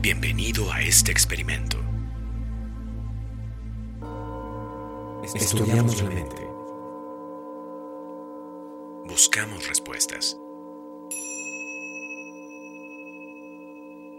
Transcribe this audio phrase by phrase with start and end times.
[0.00, 1.76] Bienvenido a este experimento.
[5.34, 6.48] Estudiamos la mente.
[9.08, 10.38] Buscamos respuestas.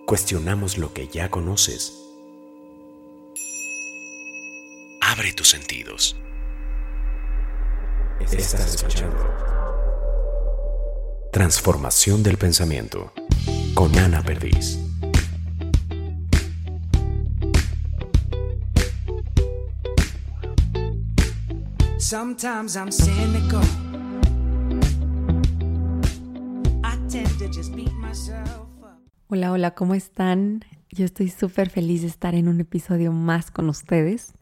[0.05, 2.03] Cuestionamos lo que ya conoces.
[4.99, 6.17] Abre tus sentidos.
[8.19, 9.17] Estás escuchando.
[11.31, 13.13] Transformación del pensamiento
[13.73, 14.79] con Ana Perdiz.
[21.97, 23.61] Sometimes I'm cynical.
[26.83, 28.99] I tend to just beat myself up.
[29.27, 30.65] Hola, hola, ¿cómo están?
[30.89, 34.33] Yo estoy súper feliz de estar en un episodio más con ustedes.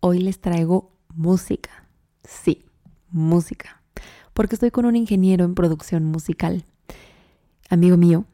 [0.00, 1.70] Hoy les traigo música.
[2.24, 2.66] Sí,
[3.10, 3.82] música.
[4.34, 6.64] Porque estoy con un ingeniero en producción musical.
[7.70, 8.26] Amigo mío,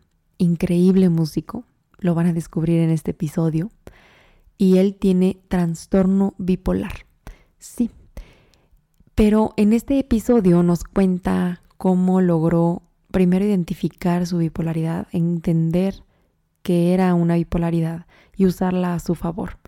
[0.43, 1.65] increíble músico.
[1.99, 3.71] Lo van a descubrir en este episodio.
[4.59, 7.07] Y él tiene trastorno bipolar.
[7.59, 7.91] Sí,
[9.15, 16.03] pero en este episodio nos cuenta cómo logró primero identificar su bipolaridad, entender
[16.63, 18.07] que era una bipolaridad
[18.37, 19.59] y usarla a su favor.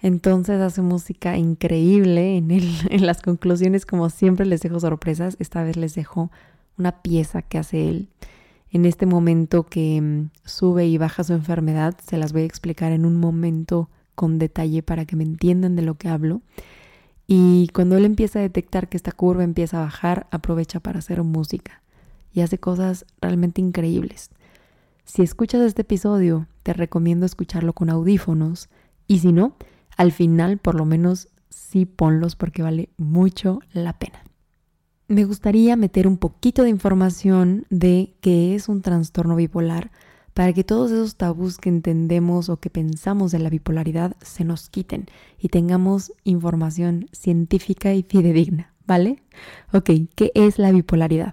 [0.00, 2.36] Entonces hace música increíble.
[2.36, 2.50] En,
[2.90, 5.36] en las conclusiones, como siempre, les dejo sorpresas.
[5.40, 6.30] Esta vez les dejo
[6.76, 8.08] una pieza que hace él.
[8.70, 12.92] En este momento que mm, sube y baja su enfermedad, se las voy a explicar
[12.92, 16.42] en un momento con detalle para que me entiendan de lo que hablo.
[17.26, 21.22] Y cuando él empieza a detectar que esta curva empieza a bajar, aprovecha para hacer
[21.22, 21.82] música
[22.32, 24.30] y hace cosas realmente increíbles.
[25.04, 28.68] Si escuchas este episodio, te recomiendo escucharlo con audífonos
[29.06, 29.56] y si no,
[29.96, 34.27] al final por lo menos sí ponlos porque vale mucho la pena.
[35.10, 39.90] Me gustaría meter un poquito de información de qué es un trastorno bipolar
[40.34, 44.68] para que todos esos tabús que entendemos o que pensamos de la bipolaridad se nos
[44.68, 45.06] quiten
[45.38, 49.22] y tengamos información científica y fidedigna, ¿vale?
[49.72, 51.32] Ok, ¿qué es la bipolaridad?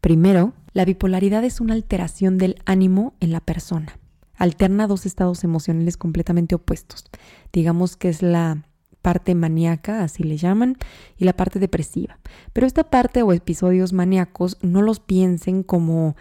[0.00, 3.98] Primero, la bipolaridad es una alteración del ánimo en la persona.
[4.36, 7.04] Alterna dos estados emocionales completamente opuestos.
[7.52, 8.65] Digamos que es la
[9.06, 10.76] parte maníaca, así le llaman,
[11.16, 12.18] y la parte depresiva.
[12.52, 16.16] Pero esta parte o episodios maníacos no los piensen como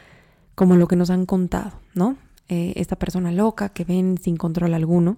[0.54, 2.16] como lo que nos han contado, ¿no?
[2.48, 5.18] Eh, esta persona loca que ven sin control alguno.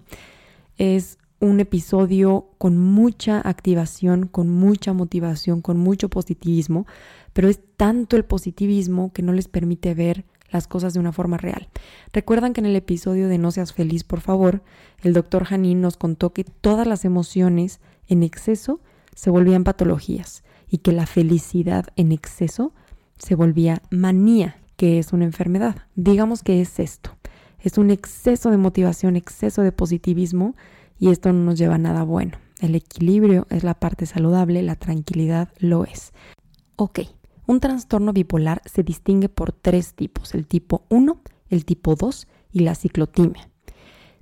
[0.78, 6.86] Es un episodio con mucha activación, con mucha motivación, con mucho positivismo,
[7.34, 11.36] pero es tanto el positivismo que no les permite ver las cosas de una forma
[11.36, 11.68] real.
[12.12, 14.62] Recuerdan que en el episodio de No seas feliz, por favor,
[15.02, 18.80] el doctor Janín nos contó que todas las emociones en exceso
[19.14, 22.72] se volvían patologías y que la felicidad en exceso
[23.18, 25.76] se volvía manía que es una enfermedad.
[25.96, 27.10] Digamos que es esto.
[27.58, 30.54] Es un exceso de motivación, exceso de positivismo
[30.98, 32.38] y esto no nos lleva a nada bueno.
[32.60, 36.12] El equilibrio es la parte saludable, la tranquilidad lo es.
[36.76, 37.00] Ok,
[37.48, 42.60] un trastorno bipolar se distingue por tres tipos, el tipo 1, el tipo 2 y
[42.60, 43.48] la ciclotimia.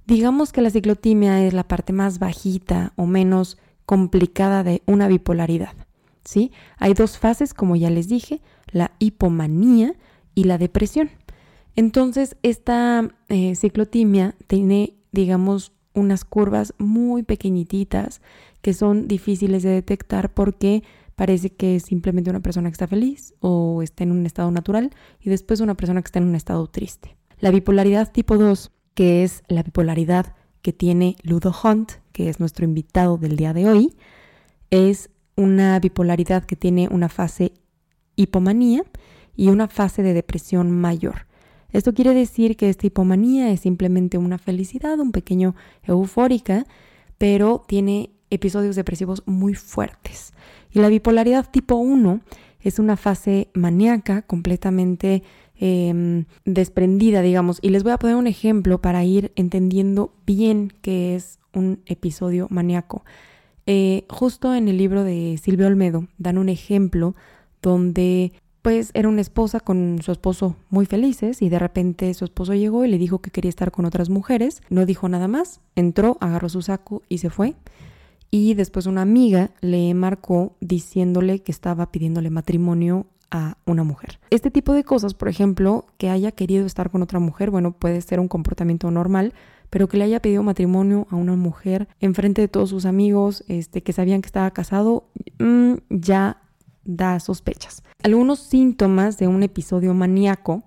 [0.07, 5.75] Digamos que la ciclotimia es la parte más bajita o menos complicada de una bipolaridad.
[6.25, 6.53] ¿sí?
[6.79, 9.95] Hay dos fases, como ya les dije, la hipomanía
[10.37, 11.11] y la depresión.
[11.75, 18.21] Entonces, esta eh, ciclotimia tiene, digamos, unas curvas muy pequeñititas
[18.63, 20.85] que son difíciles de detectar porque
[21.17, 24.91] parece que es simplemente una persona que está feliz o está en un estado natural
[25.21, 27.17] y después una persona que está en un estado triste.
[27.41, 32.65] La bipolaridad tipo 2, que es la bipolaridad que tiene Ludo Hunt, que es nuestro
[32.65, 33.97] invitado del día de hoy,
[34.71, 37.53] es una bipolaridad que tiene una fase
[38.17, 38.85] hipomanía
[39.35, 41.27] y una fase de depresión mayor.
[41.71, 46.67] Esto quiere decir que esta hipomanía es simplemente una felicidad, un pequeño eufórica,
[47.19, 50.33] pero tiene episodios depresivos muy fuertes.
[50.77, 52.21] Y la bipolaridad tipo 1
[52.61, 55.23] es una fase maníaca completamente
[55.59, 57.61] em, desprendida, digamos.
[57.63, 62.47] Y les voy a poner un ejemplo para ir entendiendo bien qué es un episodio
[62.51, 63.07] maníaco.
[63.65, 67.15] Eh, justo en el libro de Silvio Olmedo dan un ejemplo
[67.63, 72.53] donde pues era una esposa con su esposo muy felices y de repente su esposo
[72.53, 76.19] llegó y le dijo que quería estar con otras mujeres, no dijo nada más, entró,
[76.21, 77.55] agarró su saco y se fue.
[78.31, 84.19] Y después una amiga le marcó diciéndole que estaba pidiéndole matrimonio a una mujer.
[84.31, 88.01] Este tipo de cosas, por ejemplo, que haya querido estar con otra mujer, bueno, puede
[88.01, 89.35] ser un comportamiento normal,
[89.71, 93.45] pero que le haya pedido matrimonio a una mujer en frente de todos sus amigos,
[93.49, 95.09] este, que sabían que estaba casado,
[95.39, 96.43] mm, ya
[96.85, 97.83] da sospechas.
[98.03, 100.63] Algunos síntomas de un episodio maníaco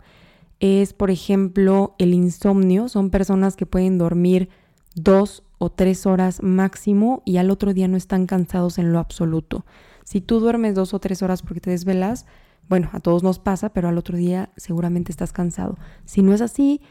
[0.59, 2.89] es, por ejemplo, el insomnio.
[2.89, 4.49] Son personas que pueden dormir
[4.95, 9.65] dos o tres horas máximo y al otro día no están cansados en lo absoluto.
[10.03, 12.25] Si tú duermes dos o tres horas porque te desvelas,
[12.67, 15.77] bueno, a todos nos pasa, pero al otro día seguramente estás cansado.
[16.05, 16.81] Si no es así,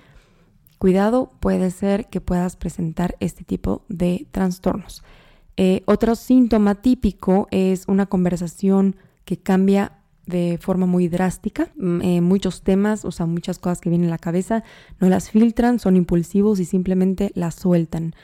[0.79, 5.03] cuidado, puede ser que puedas presentar este tipo de trastornos.
[5.56, 11.71] Eh, otro síntoma típico es una conversación que cambia de forma muy drástica.
[11.76, 14.62] Mm, eh, muchos temas, o sea, muchas cosas que vienen a la cabeza,
[15.00, 18.14] no las filtran, son impulsivos y simplemente las sueltan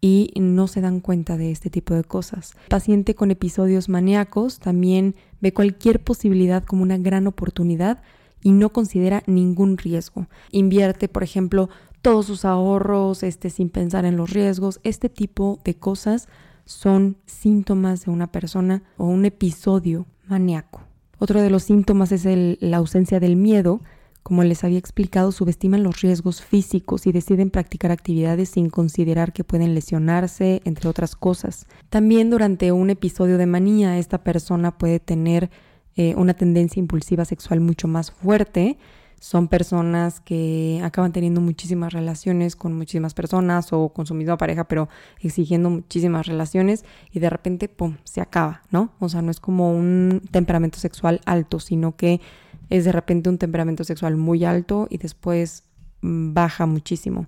[0.00, 2.52] y no se dan cuenta de este tipo de cosas.
[2.62, 8.02] El paciente con episodios maníacos también ve cualquier posibilidad como una gran oportunidad
[8.42, 10.26] y no considera ningún riesgo.
[10.52, 11.68] Invierte, por ejemplo,
[12.02, 14.80] todos sus ahorros este, sin pensar en los riesgos.
[14.84, 16.28] Este tipo de cosas
[16.64, 20.82] son síntomas de una persona o un episodio maníaco.
[21.18, 22.26] Otro de los síntomas es
[22.60, 23.80] la ausencia del miedo.
[24.28, 29.42] Como les había explicado, subestiman los riesgos físicos y deciden practicar actividades sin considerar que
[29.42, 31.64] pueden lesionarse, entre otras cosas.
[31.88, 35.48] También durante un episodio de manía, esta persona puede tener
[35.96, 38.76] eh, una tendencia impulsiva sexual mucho más fuerte,
[39.20, 44.64] son personas que acaban teniendo muchísimas relaciones con muchísimas personas o con su misma pareja,
[44.64, 44.88] pero
[45.20, 48.92] exigiendo muchísimas relaciones y de repente, ¡pum!, se acaba, ¿no?
[49.00, 52.20] O sea, no es como un temperamento sexual alto, sino que
[52.70, 55.64] es de repente un temperamento sexual muy alto y después
[56.02, 57.26] mm, baja muchísimo.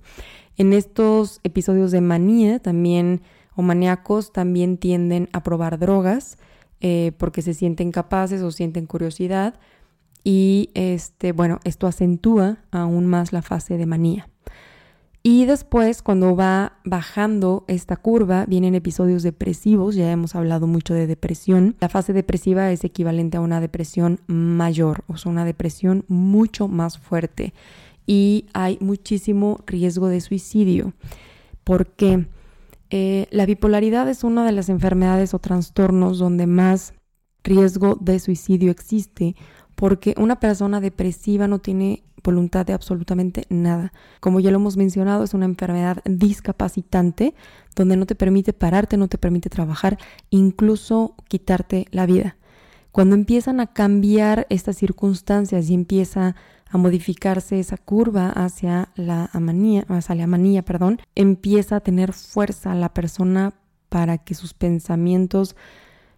[0.57, 3.23] En estos episodios de manía también,
[3.55, 6.39] o maníacos, también tienden a probar drogas
[6.81, 9.55] eh, porque se sienten capaces o sienten curiosidad
[10.25, 14.30] y este, bueno, esto acentúa aún más la fase de manía.
[15.23, 21.07] Y después, cuando va bajando esta curva, vienen episodios depresivos, ya hemos hablado mucho de
[21.07, 21.77] depresión.
[21.79, 26.97] La fase depresiva es equivalente a una depresión mayor, o sea, una depresión mucho más
[26.99, 27.53] fuerte.
[28.07, 30.95] Y hay muchísimo riesgo de suicidio,
[31.65, 32.27] porque
[32.89, 36.95] eh, la bipolaridad es una de las enfermedades o trastornos donde más
[37.45, 39.37] riesgo de suicidio existe
[39.81, 43.95] porque una persona depresiva no tiene voluntad de absolutamente nada.
[44.21, 47.35] Como ya lo hemos mencionado, es una enfermedad discapacitante
[47.75, 49.97] donde no te permite pararte, no te permite trabajar,
[50.29, 52.37] incluso quitarte la vida.
[52.93, 56.37] Cuando empiezan a cambiar estas circunstancias y empieza
[56.69, 62.75] a modificarse esa curva hacia la manía, hacia la manía, perdón, empieza a tener fuerza
[62.75, 63.55] la persona
[63.89, 65.57] para que sus pensamientos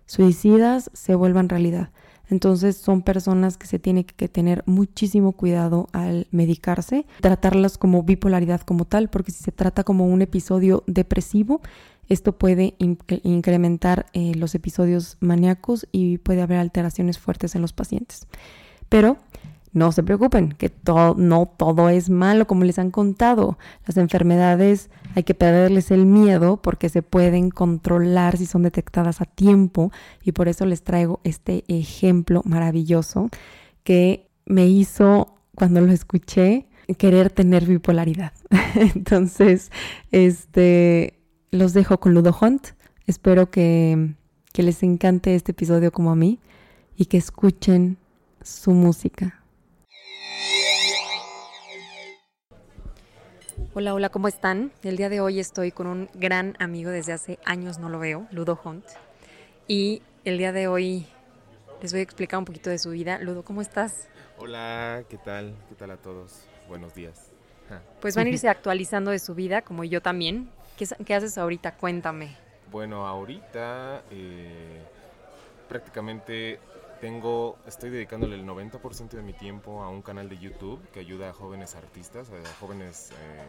[0.07, 1.91] suicidas se vuelvan realidad.
[2.33, 8.63] Entonces son personas que se tiene que tener muchísimo cuidado al medicarse, tratarlas como bipolaridad
[8.63, 11.61] como tal, porque si se trata como un episodio depresivo,
[12.09, 18.27] esto puede incrementar eh, los episodios maníacos y puede haber alteraciones fuertes en los pacientes.
[18.89, 19.19] Pero
[19.73, 23.59] no se preocupen, que todo, no todo es malo como les han contado.
[23.87, 29.25] Las enfermedades hay que perderles el miedo porque se pueden controlar si son detectadas a
[29.25, 29.91] tiempo
[30.23, 33.31] y por eso les traigo este ejemplo maravilloso
[33.85, 38.33] que me hizo cuando lo escuché querer tener bipolaridad.
[38.75, 39.71] Entonces,
[40.11, 41.19] este
[41.51, 42.69] los dejo con Ludo Hunt.
[43.07, 44.15] Espero que,
[44.53, 46.39] que les encante este episodio como a mí
[46.97, 47.99] y que escuchen
[48.43, 49.42] su música.
[53.75, 54.71] Hola, hola, ¿cómo están?
[54.83, 58.27] El día de hoy estoy con un gran amigo, desde hace años no lo veo,
[58.31, 58.85] Ludo Hunt.
[59.67, 61.07] Y el día de hoy
[61.81, 63.19] les voy a explicar un poquito de su vida.
[63.19, 64.09] Ludo, ¿cómo estás?
[64.37, 65.57] Hola, ¿qué tal?
[65.71, 66.45] ¿Qué tal a todos?
[66.69, 67.33] Buenos días.
[68.03, 70.51] Pues van a irse actualizando de su vida, como yo también.
[70.77, 71.77] ¿Qué, haces ahorita?
[71.77, 72.37] Cuéntame.
[72.71, 74.83] Bueno, ahorita eh,
[75.71, 76.61] prácticamente
[77.03, 81.31] tengo, estoy dedicándole el 90% de mi tiempo a un canal de YouTube que ayuda
[81.31, 83.43] a jóvenes artistas, a jóvenes eh,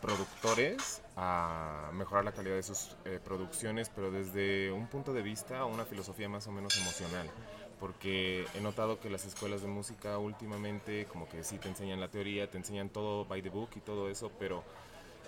[0.00, 5.64] productores a mejorar la calidad de sus eh, producciones, pero desde un punto de vista
[5.64, 7.30] una filosofía más o menos emocional.
[7.78, 12.08] Porque he notado que las escuelas de música últimamente como que sí te enseñan la
[12.08, 14.64] teoría, te enseñan todo by the book y todo eso, pero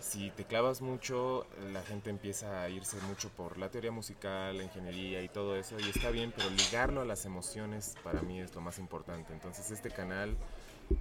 [0.01, 4.65] si te clavas mucho, la gente empieza a irse mucho por la teoría musical, la
[4.65, 8.55] ingeniería y todo eso, y está bien, pero ligarlo a las emociones para mí es
[8.55, 9.33] lo más importante.
[9.33, 10.37] Entonces este canal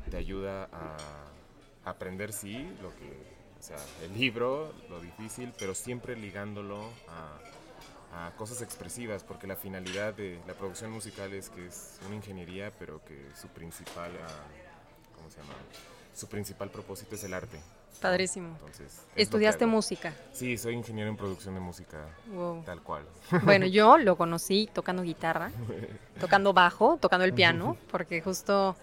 [0.09, 0.97] te ayuda a
[1.85, 3.11] aprender, sí, lo que,
[3.59, 7.39] o sea, el libro, lo difícil, pero siempre ligándolo a,
[8.37, 13.03] cosas expresivas, porque la finalidad de la producción musical es que es una ingeniería, pero
[13.03, 14.45] que su principal, ah,
[15.15, 15.55] ¿cómo se llama?
[16.13, 17.59] Su principal propósito es el arte.
[18.01, 18.49] Padrísimo.
[18.59, 20.13] Entonces, ¿Estudiaste música?
[20.31, 22.05] Sí, soy ingeniero en producción de música,
[22.65, 23.05] tal cual.
[23.43, 25.51] Bueno, yo lo conocí tocando guitarra,
[26.19, 28.75] tocando bajo, tocando el piano, porque justo,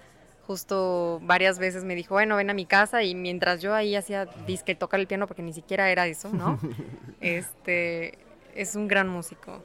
[0.47, 4.26] justo varias veces me dijo, bueno, ven a mi casa y mientras yo ahí hacía
[4.47, 6.59] disque tocar el piano, porque ni siquiera era eso, ¿no?
[7.21, 8.19] este,
[8.55, 9.62] es un gran músico.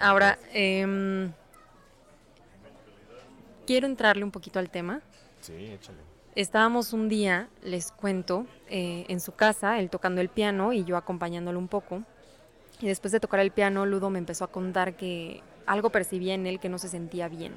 [0.00, 1.32] Ahora, em,
[3.66, 5.00] quiero entrarle un poquito al tema.
[5.40, 6.13] Sí, échale.
[6.34, 10.96] Estábamos un día, les cuento, eh, en su casa, él tocando el piano y yo
[10.96, 12.02] acompañándolo un poco.
[12.80, 16.46] Y después de tocar el piano, Ludo me empezó a contar que algo percibía en
[16.46, 17.54] él que no se sentía bien.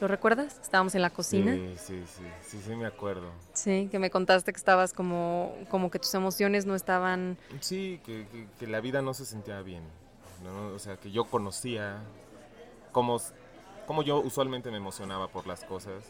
[0.00, 0.60] ¿Lo recuerdas?
[0.62, 1.54] Estábamos en la cocina.
[1.54, 3.32] Sí, sí, sí, sí, sí, me acuerdo.
[3.54, 7.36] Sí, que me contaste que estabas como, como que tus emociones no estaban...
[7.60, 9.82] Sí, que, que- que la vida no se sentía bien,
[10.44, 10.74] ¿no?
[10.74, 11.96] O sea, que yo conocía
[12.92, 13.18] cómo,
[13.86, 16.04] cómo yo usualmente me emocionaba por las cosas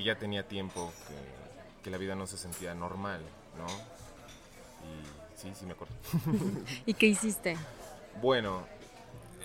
[0.00, 3.20] que ya tenía tiempo que, que la vida no se sentía normal,
[3.58, 3.66] ¿no?
[4.86, 5.94] Y sí, sí me acuerdo.
[6.86, 7.56] ¿Y qué hiciste?
[8.22, 8.64] Bueno,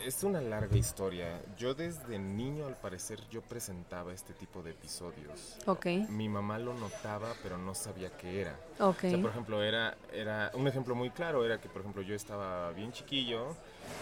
[0.05, 1.41] es una larga historia.
[1.57, 5.57] Yo desde niño, al parecer, yo presentaba este tipo de episodios.
[5.65, 8.57] Ok, Mi mamá lo notaba, pero no sabía qué era.
[8.79, 9.03] ok.
[9.03, 12.15] O sea, por ejemplo, era, era un ejemplo muy claro era que, por ejemplo, yo
[12.15, 13.57] estaba bien chiquillo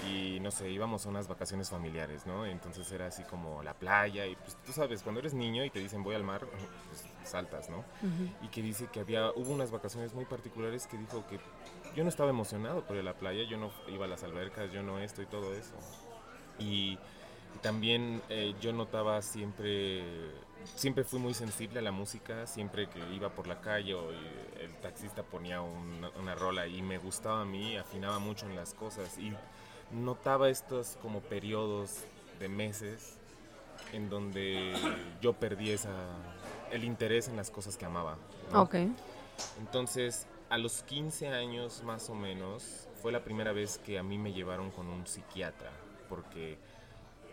[0.10, 2.46] y, no sé, íbamos a unas vacaciones familiares, ¿no?
[2.46, 5.80] Entonces era así como la playa y, pues, tú sabes, cuando eres niño y te
[5.80, 7.84] dicen voy al mar, pues saltas, ¿no?
[8.42, 11.40] Y que dice que había, hubo unas vacaciones muy particulares que dijo que
[11.96, 15.00] yo no estaba emocionado por la playa, yo no iba a las albercas, yo no
[15.00, 15.76] esto y todo eso.
[16.60, 16.98] Y,
[17.62, 20.04] también eh, yo notaba siempre,
[20.76, 24.76] siempre fui muy sensible a la música, siempre que iba por la calle o el
[24.82, 29.18] taxista ponía una, una rola y me gustaba a mí, afinaba mucho en las cosas
[29.18, 29.34] y
[29.94, 32.04] notaba estos como periodos
[32.40, 33.18] de meses
[33.92, 34.74] en donde
[35.22, 35.94] yo perdí esa,
[36.72, 38.18] el interés en las cosas que amaba.
[38.52, 38.64] ¿no?
[38.64, 38.76] Ok,
[39.60, 44.18] Entonces, a los 15 años más o menos, fue la primera vez que a mí
[44.18, 45.72] me llevaron con un psiquiatra,
[46.10, 46.58] porque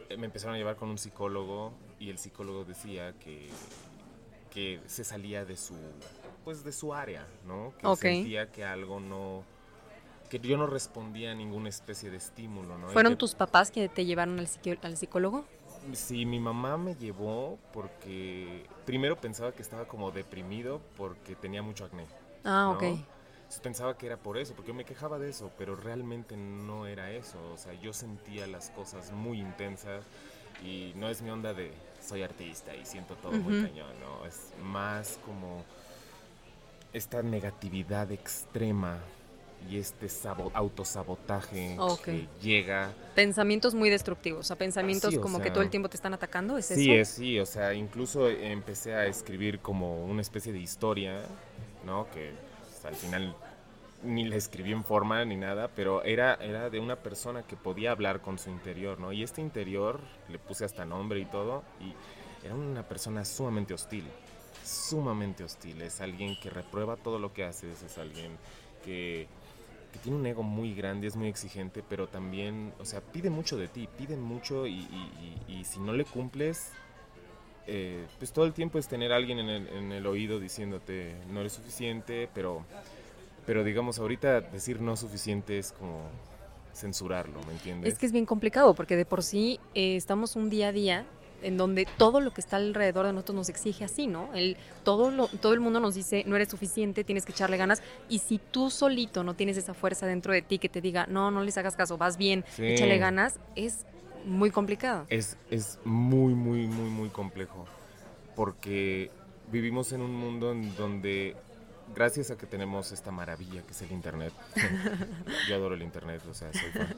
[0.09, 3.49] eh, me empezaron a llevar con un psicólogo y el psicólogo decía que,
[4.51, 5.77] que se salía de su,
[6.45, 7.73] pues de su área, ¿no?
[7.79, 9.45] Que sentía que algo no,
[10.31, 12.89] que yo no respondía a ninguna especie de estímulo, ¿no?
[12.89, 14.49] ¿fueron que- tus papás que te llevaron al,
[14.83, 15.45] al psicólogo?
[15.93, 21.85] Sí, mi mamá me llevó porque primero pensaba que estaba como deprimido porque tenía mucho
[21.85, 22.07] acné.
[22.45, 22.73] Ah, ¿no?
[22.77, 23.01] ok.
[23.63, 27.11] Pensaba que era por eso, porque yo me quejaba de eso, pero realmente no era
[27.11, 27.39] eso.
[27.53, 30.05] O sea, yo sentía las cosas muy intensas
[30.65, 34.25] y no es mi onda de soy artista y siento todo muy cañón, ¿no?
[34.27, 35.65] Es más como
[36.93, 39.01] esta negatividad extrema
[39.69, 45.39] y este sabo- autosabotaje que llega Pensamientos muy destructivos, o sea, pensamientos Sí, o como
[45.39, 47.01] que sea, todo el tiempo te están atacando, ¿es Sí, eso?
[47.01, 51.21] es, sí, o sea, incluso empecé a escribir como una especie de historia,
[51.85, 52.07] ¿no?
[52.13, 52.33] Que
[52.71, 53.35] pues, al final
[54.03, 57.91] ni la escribí en forma ni nada, pero era, era de una persona que podía
[57.91, 59.13] hablar con su interior, ¿no?
[59.13, 61.93] Y este interior, le puse hasta nombre y todo, y
[62.47, 64.05] era una persona sumamente hostil,
[64.65, 65.83] sumamente hostil.
[65.83, 68.39] Es alguien que reprueba todo lo que haces, es alguien
[68.85, 69.27] que,
[69.93, 73.57] que tiene un ego muy grande, es muy exigente, pero también, o sea, pide mucho
[73.57, 76.71] de ti, pide mucho y, y- y- y si no le cumples,
[77.67, 81.41] eh, pues todo el tiempo es tener alguien en el, en el oído diciéndote no
[81.41, 82.65] eres suficiente, pero,
[83.47, 86.03] pero digamos, ahorita decir no suficiente es como
[86.75, 87.93] censurarlo, ¿me entiendes?
[87.95, 91.05] Es que es bien complicado porque de por sí eh, estamos un día a día
[91.43, 94.29] en donde todo lo que está alrededor de nosotros nos exige así, ¿no?
[94.35, 97.83] El, todo, lo- todo el mundo nos dice, no eres suficiente, tienes que echarle ganas.
[98.09, 101.31] Y si tú solito no tienes esa fuerza dentro de ti que te diga, no,
[101.31, 102.65] no les hagas caso, vas bien, Sí.
[102.67, 103.85] échale ganas, es
[104.25, 105.07] muy complicado.
[105.09, 107.67] Es, es muy, muy, muy, muy complejo.
[108.37, 109.11] Porque
[109.51, 111.37] vivimos en un mundo en donde,
[111.95, 114.33] gracias a que tenemos esta maravilla que es el Internet,
[115.49, 116.95] yo adoro el Internet, o sea, soy fan,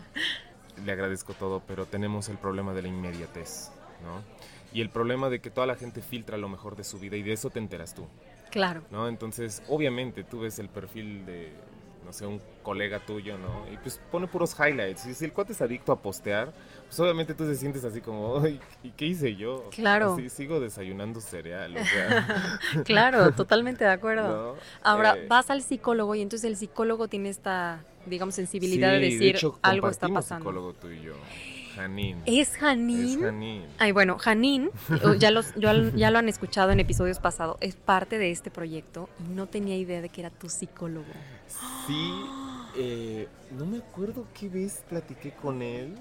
[0.85, 3.71] le agradezco todo, pero tenemos el problema de la inmediatez,
[4.03, 4.23] ¿no?
[4.73, 7.23] Y el problema de que toda la gente filtra lo mejor de su vida y
[7.23, 8.07] de eso te enteras tú,
[8.51, 8.83] Claro.
[8.91, 9.09] ¿no?
[9.09, 11.53] Entonces, obviamente, tú ves el perfil de,
[12.05, 13.67] no sé, un colega tuyo, ¿no?
[13.73, 15.07] Y pues pone puros highlights.
[15.07, 16.53] Y si el cuate es adicto a postear,
[16.87, 19.69] pues obviamente tú te sientes así como, "Ay, ¿y qué hice yo?
[19.71, 20.15] Claro.
[20.15, 24.29] Así, sigo desayunando cereal, o sea, Claro, totalmente de acuerdo.
[24.55, 24.61] ¿no?
[24.83, 29.37] Ahora, Eh, vas al psicólogo y entonces el psicólogo tiene esta, digamos, sensibilidad de decir
[29.37, 30.45] hecho, algo está pasando.
[30.45, 31.15] psicólogo tú y yo.
[31.75, 32.23] Janín.
[32.27, 33.13] ¿Es Janine?
[33.13, 33.65] Es Janín.
[33.79, 34.71] Ay, bueno, Janine,
[35.19, 39.09] ya, los, ya, ya lo han escuchado en episodios pasados, es parte de este proyecto
[39.25, 41.07] y no tenía idea de que era tu psicólogo.
[41.87, 42.13] Sí,
[42.77, 45.95] eh, no me acuerdo qué vez platiqué con él.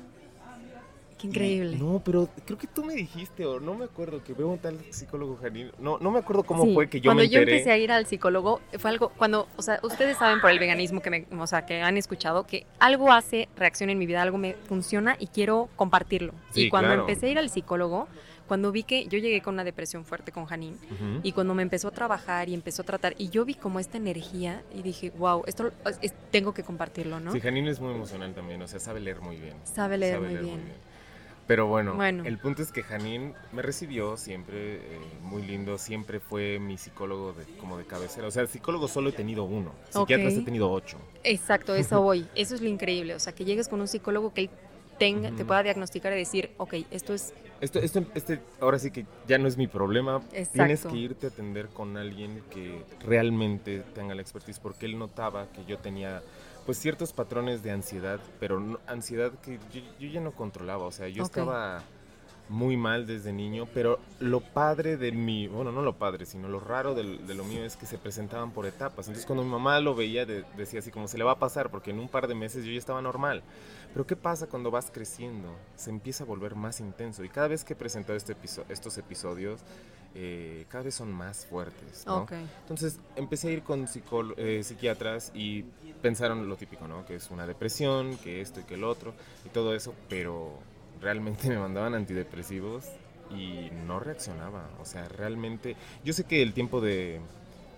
[1.21, 1.77] Qué increíble.
[1.77, 4.57] Y- no, pero creo que tú me dijiste, o no me acuerdo, que veo un
[4.59, 5.71] tal psicólogo Janín.
[5.79, 7.45] No, no me acuerdo cómo Sí, fue que yo cuando me enteré.
[7.45, 10.59] yo empecé a ir al psicólogo, fue algo, cuando, o sea, ustedes saben por el
[10.59, 14.21] veganismo que me, o sea, que han escuchado, que algo hace reacción en mi vida,
[14.21, 16.33] algo me funciona y quiero compartirlo.
[16.51, 17.01] Sí, y cuando claro.
[17.01, 18.07] empecé a ir al psicólogo,
[18.47, 20.75] Cuando vi que yo llegué con una depresión fuerte con Janine
[21.23, 23.95] y cuando me empezó a trabajar y empezó a tratar y yo vi como esta
[23.95, 27.31] energía y dije, wow, esto es- tengo que compartirlo, ¿no?
[27.31, 29.55] Sí, Janine es muy emocional también, o sea, sabe leer muy bien.
[29.63, 30.59] Sabe leer muy bien.
[31.47, 32.23] Pero bueno, Bueno.
[32.25, 37.33] el punto es que Janine me recibió siempre eh, muy lindo, siempre fue mi psicólogo
[37.33, 38.27] de, como de cabecera.
[38.27, 40.39] O sea, psicólogo solo he tenido uno, psiquiatras Ok.
[40.39, 40.97] he tenido ocho.
[41.23, 42.27] Exacto, eso voy.
[42.35, 43.15] Eso es lo increíble.
[43.15, 44.49] O sea, que llegues con un psicólogo que
[44.97, 49.05] tenga, te pueda diagnosticar y decir, ok, esto es Esto, esto, este, ahora sí que
[49.27, 50.21] ya no es mi problema.
[50.53, 55.47] Tienes que irte a atender con alguien que realmente tenga la expertise, porque él notaba
[55.51, 56.21] que yo tenía
[56.65, 60.91] pues ciertos patrones de ansiedad, pero no- ansiedad que yo, yo ya no controlaba, o
[60.91, 61.83] sea, yo estaba
[62.49, 66.59] muy mal desde niño, pero lo padre de mi, bueno, no lo padre, sino lo
[66.59, 69.07] raro del- de, lo mío es que se presentaban por etapas.
[69.07, 71.69] Entonces cuando mi mamá lo veía, de- decía así como se le va a pasar,
[71.71, 73.41] porque en un par de meses yo ya estaba normal.
[73.93, 75.47] Pero ¿qué pasa cuando vas creciendo?
[75.77, 78.97] Se empieza a volver más intenso y cada vez que he presentado este episo- estos
[78.97, 79.61] episodios,
[80.15, 82.03] eh, cada vez son más fuertes.
[82.05, 82.17] ¿no?
[82.23, 82.33] Ok.
[82.61, 83.87] Entonces empecé a ir con
[84.37, 85.63] eh, psiquiatras y
[86.01, 87.05] pensaron lo típico, ¿no?
[87.05, 89.13] Que es una depresión, que esto y que el otro
[89.45, 90.51] y todo eso, pero
[91.01, 92.85] realmente me mandaban antidepresivos
[93.29, 94.67] y no reaccionaba.
[94.81, 97.21] O sea, realmente, yo sé que el tiempo de,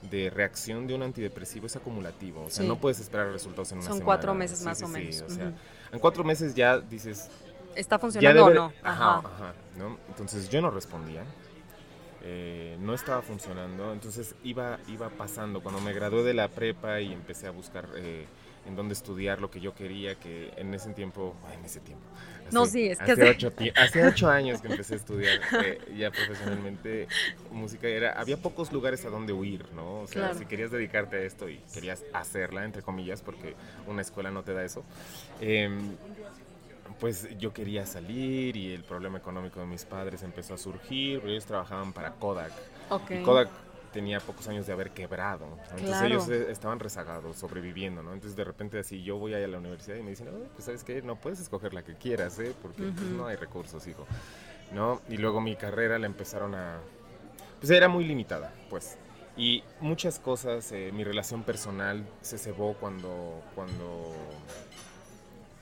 [0.09, 2.67] de reacción de un antidepresivo es acumulativo, o sea, Sí.
[2.67, 4.05] no puedes esperar resultados en una Son semana.
[4.05, 5.21] cuatro meses Sí, más sí, o menos.
[5.21, 5.55] o sea, Ujú.
[5.93, 7.29] en cuatro meses ya dices,
[7.75, 8.73] ¿Está funcionando debe- o no?
[8.83, 9.97] Ajá, ajá, ¿no?
[10.09, 11.23] Entonces yo no respondía.
[12.24, 15.62] Eh, no estaba funcionando, entonces iba, iba pasando.
[15.62, 18.25] Cuando me gradué de la prepa y empecé a buscar eh,
[18.65, 22.06] en dónde estudiar lo que yo quería, que en ese tiempo, ay, en ese tiempo.
[22.51, 26.12] No, sí, es que hace hace- ocho, hace años que empecé a estudiar eh, ya
[26.12, 27.08] profesionalmente
[27.51, 27.88] música.
[27.88, 30.01] Era, había pocos lugares a donde huir, ¿no?
[30.01, 30.39] O sea, Claro.
[30.39, 33.56] si querías dedicarte a esto y querías hacerla, entre comillas, porque
[33.88, 34.84] una escuela no te da eso.
[37.00, 41.31] Pues yo quería salir y el problema económico de mis padres empezó a surgir, pero
[41.31, 42.51] ellos trabajaban para Kodak.
[42.89, 43.12] Ok.
[43.12, 43.50] Y Kodak
[43.91, 45.45] tenía pocos años de haber quebrado.
[45.45, 45.53] ¿no?
[45.63, 46.05] Entonces Claro.
[46.07, 48.13] ellos eh, estaban rezagados, sobreviviendo, ¿no?
[48.13, 50.65] Entonces de repente así yo voy ahí a la universidad y me dicen, "Ay, pues
[50.65, 52.53] sabes qué, no puedes escoger la que quieras, ¿eh?
[52.61, 54.05] Porque pues, no hay recursos, hijo.
[54.72, 55.01] ¿No?
[55.09, 56.79] Y luego mi carrera la empezaron a...
[57.59, 58.98] Pues era muy limitada, pues.
[59.37, 64.13] Y muchas cosas, eh, mi relación personal se cebó cuando, cuando,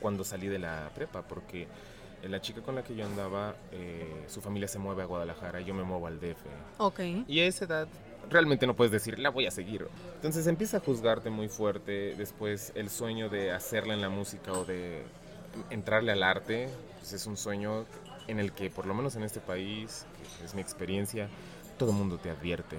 [0.02, 1.68] cuando salí de la prepa, porque
[2.22, 5.62] eh, la chica con la que yo andaba, eh, su familia se mueve a Guadalajara
[5.62, 6.42] y yo me muevo al DF.
[6.78, 7.00] Ok.
[7.28, 7.88] Y a esa edad
[8.30, 9.88] realmente no puedes decir, la voy a seguir.
[10.16, 12.16] Entonces empieza a juzgarte muy fuerte.
[12.16, 15.04] Después el sueño de hacerla en la música o de
[15.70, 17.86] entrarle al arte, pues es un sueño
[18.28, 20.06] en el que, por lo menos en este país,
[20.40, 21.30] que es mi experiencia,
[21.78, 22.78] todo el mundo te advierte.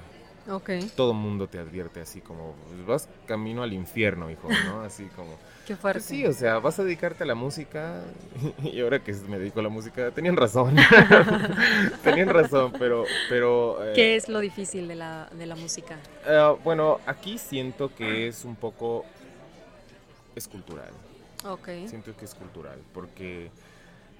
[0.51, 0.71] Ok.
[0.97, 4.83] Todo el mundo te advierte así como, pues, vas camino al infierno, hijo, ¿no?
[4.83, 5.37] Así como...
[5.67, 6.01] Qué fuerte.
[6.01, 8.03] Pues sí, o sea, vas a dedicarte a la música
[8.65, 10.75] y ahora que me dedico a la música, tenían razón.
[12.03, 13.05] tenían razón, pero...
[13.29, 15.99] pero eh, ¿Qué es lo difícil de la, de la música?
[16.27, 19.05] eh, bueno, aquí siento que es un poco
[20.35, 20.91] escultural.
[21.45, 21.69] Ok.
[21.87, 23.51] Siento que es cultural, porque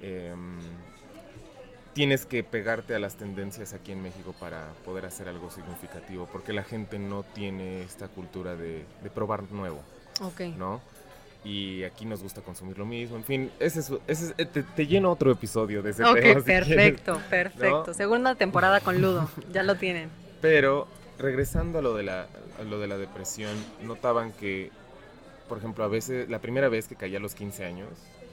[0.01, 0.59] em,
[1.95, 6.53] tienes que pegarte a las tendencias aquí en México para poder hacer algo significativo, porque
[6.53, 9.81] la gente no tiene esta cultura de, de probar nuevo.
[10.23, 10.41] Ok.
[10.57, 10.81] ¿no?
[11.45, 14.63] Y aquí nos gusta consumir lo mismo, en fin, ese es, ese es- eh, te,
[14.63, 16.41] te lleno otro episodio de ese Ok, tema.
[16.41, 16.69] si quieres.
[16.69, 17.85] perfecto, perfecto.
[17.89, 17.95] ¿No?
[17.95, 20.09] Segunda temporada con Ludo, ya lo tienen.
[20.41, 20.87] Pero
[21.19, 22.27] regresando a lo de la,
[22.61, 23.51] a lo de la depresión,
[23.83, 24.71] notaban que,
[25.49, 27.89] por ejemplo, a veces, la primera vez que caí a los 15 años,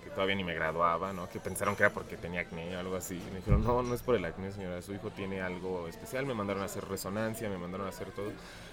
[0.10, 1.30] que todavía ni me graduaba, ¿no?
[1.30, 3.16] Que pensaron que era porque tenía acné o algo así.
[3.16, 6.26] Y me dijeron, no, no es por el acné, señora, su hijo tiene algo especial.
[6.26, 8.32] Me mandaron a hacer resonancia, me mandaron a hacer todo.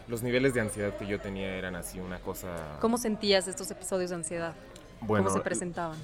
[0.08, 2.78] Los niveles de ansiedad que yo tenía eran así, una cosa...
[2.80, 4.54] ¿Cómo sentías estos episodios de ansiedad?
[5.00, 5.98] bueno, ¿Cómo se presentaban?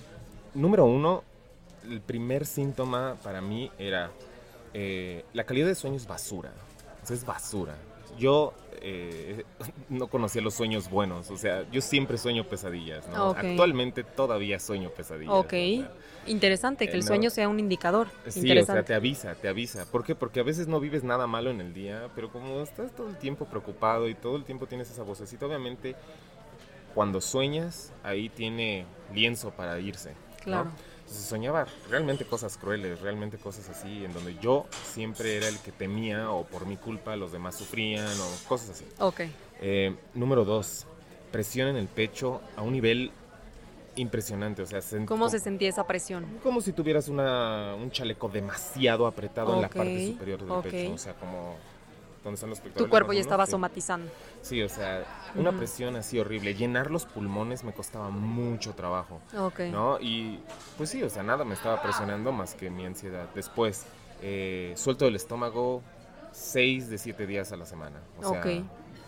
[0.54, 1.24] Número uno,
[1.88, 4.10] el primer síntoma para mí era
[4.74, 6.52] eh, la calidad de sueño es basura.
[7.02, 7.74] O sea, es basura.
[8.18, 9.44] Yo eh,
[9.88, 13.30] no conocía los sueños buenos, o sea, yo siempre sueño pesadillas, ¿no?
[13.30, 15.34] Actualmente todavía sueño pesadillas.
[15.34, 15.46] Ok.
[15.46, 15.92] o sea,
[16.26, 17.06] Interesante, que eh, el no.
[17.06, 18.08] sueño sea un indicador.
[18.28, 19.86] Sí, o sea, te avisa, te avisa.
[19.90, 20.14] ¿Por qué?
[20.14, 23.16] Porque a veces no vives nada malo en el día, pero como estás todo el
[23.16, 25.96] tiempo preocupado y todo el tiempo tienes esa vocecita, obviamente
[26.94, 30.14] cuando sueñas, ahí tiene lienzo para irse.
[30.46, 30.66] ¿no?
[31.12, 35.70] Entonces soñaba realmente cosas crueles, realmente cosas así, en donde yo siempre era el que
[35.70, 38.86] temía o por mi culpa los demás sufrían o cosas así.
[38.98, 39.20] Ok.
[39.60, 40.86] Eh, número dos,
[41.30, 43.10] presión en el pecho a un nivel
[43.96, 44.62] impresionante.
[44.62, 46.24] O sea, sent- ¿Cómo se sentía esa presión?
[46.42, 50.62] como si tuvieras una, un chaleco demasiado apretado en la Ok, parte superior del ok.
[50.62, 50.92] pecho.
[50.94, 51.56] O sea, como
[52.22, 52.60] donde están los.
[52.60, 53.52] Tu cuerpo ya estaba sí.
[53.52, 54.10] somatizando.
[54.42, 55.04] Sí, o sea,
[55.34, 56.54] una presión así horrible.
[56.54, 59.20] Llenar los pulmones me costaba mucho trabajo.
[59.36, 59.60] Ok.
[59.70, 59.98] ¿no?
[60.00, 60.40] Y
[60.76, 63.28] pues sí, o sea, nada me estaba presionando más que mi ansiedad.
[63.34, 63.84] Después,
[64.22, 65.82] eh, suelto el estómago
[66.32, 68.00] 6 de 7 días a la semana.
[68.18, 68.64] O sea, Ok.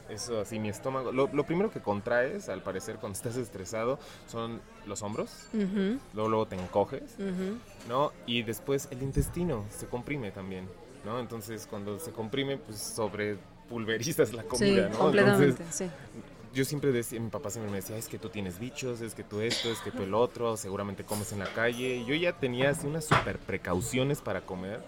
[0.08, 1.12] eso así, mi estómago.
[1.12, 5.30] Lo, lo primero que contraes, al parecer, cuando estás estresado, son los hombros.
[5.54, 7.58] Ujú, Luego, luego te encoges, ujú.
[7.88, 8.12] ¿no?
[8.26, 10.68] Y después el intestino se comprime también,
[11.04, 11.20] ¿no?
[11.20, 13.36] Entonces, cuando se comprime, pues sobre
[13.68, 14.98] pulverizas la Sí, comida, ¿no?
[14.98, 15.90] completamente, Entonces, sí.
[16.54, 19.24] yo siempre decía, mi papá siempre me decía, es que tú tienes bichos, es que
[19.24, 21.96] tú esto, es que tú el otro, seguramente comes en la calle.
[21.96, 24.80] Y yo ya tenía así unas super precauciones para comer,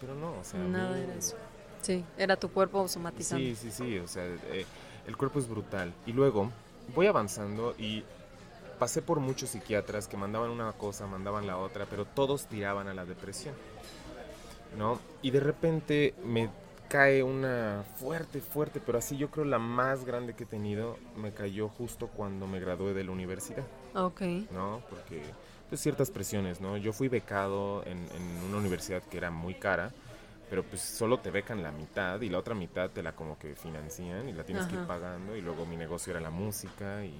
[0.00, 0.60] pero no, o sea...
[0.60, 1.36] Nada mí- era eso.
[1.82, 3.44] Sí, era tu cuerpo somatizando.
[3.44, 4.66] Sí, sí, sí, o sea, eh,
[5.06, 5.92] el cuerpo es brutal.
[6.04, 6.50] Y luego
[6.94, 8.02] voy avanzando y
[8.80, 12.94] pasé por muchos psiquiatras que mandaban una cosa, mandaban la otra, pero todos tiraban a
[12.94, 13.54] la depresión,
[14.76, 14.98] ¿no?
[15.22, 16.50] Y de repente me
[16.88, 21.32] cae una fuerte, fuerte, pero así yo creo la más grande que he tenido, me
[21.32, 23.64] cayó justo cuando me gradué de la universidad.
[23.94, 24.22] Ok.
[24.52, 24.82] ¿no?
[24.88, 25.22] Porque
[25.68, 26.76] pues ciertas presiones, ¿no?
[26.76, 29.92] Yo fui becado en, en una universidad que era muy cara,
[30.48, 33.56] pero pues solo te becan la mitad y la otra mitad te la como que
[33.56, 37.14] financian y la tienes que ir pagando y luego mi negocio era la música y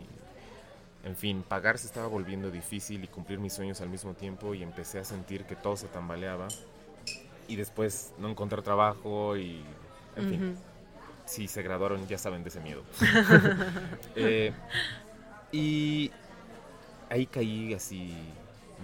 [1.04, 4.62] en fin, pagar se estaba volviendo difícil y cumplir mis sueños al mismo tiempo y
[4.62, 6.48] empecé a sentir que todo se tambaleaba
[7.48, 9.62] y después no encontrar trabajo y
[10.16, 10.56] en fin,
[11.26, 12.82] si se graduaron ya saben de ese miedo.
[14.18, 14.52] Eh,
[15.52, 16.11] y
[17.11, 18.14] ahí caí así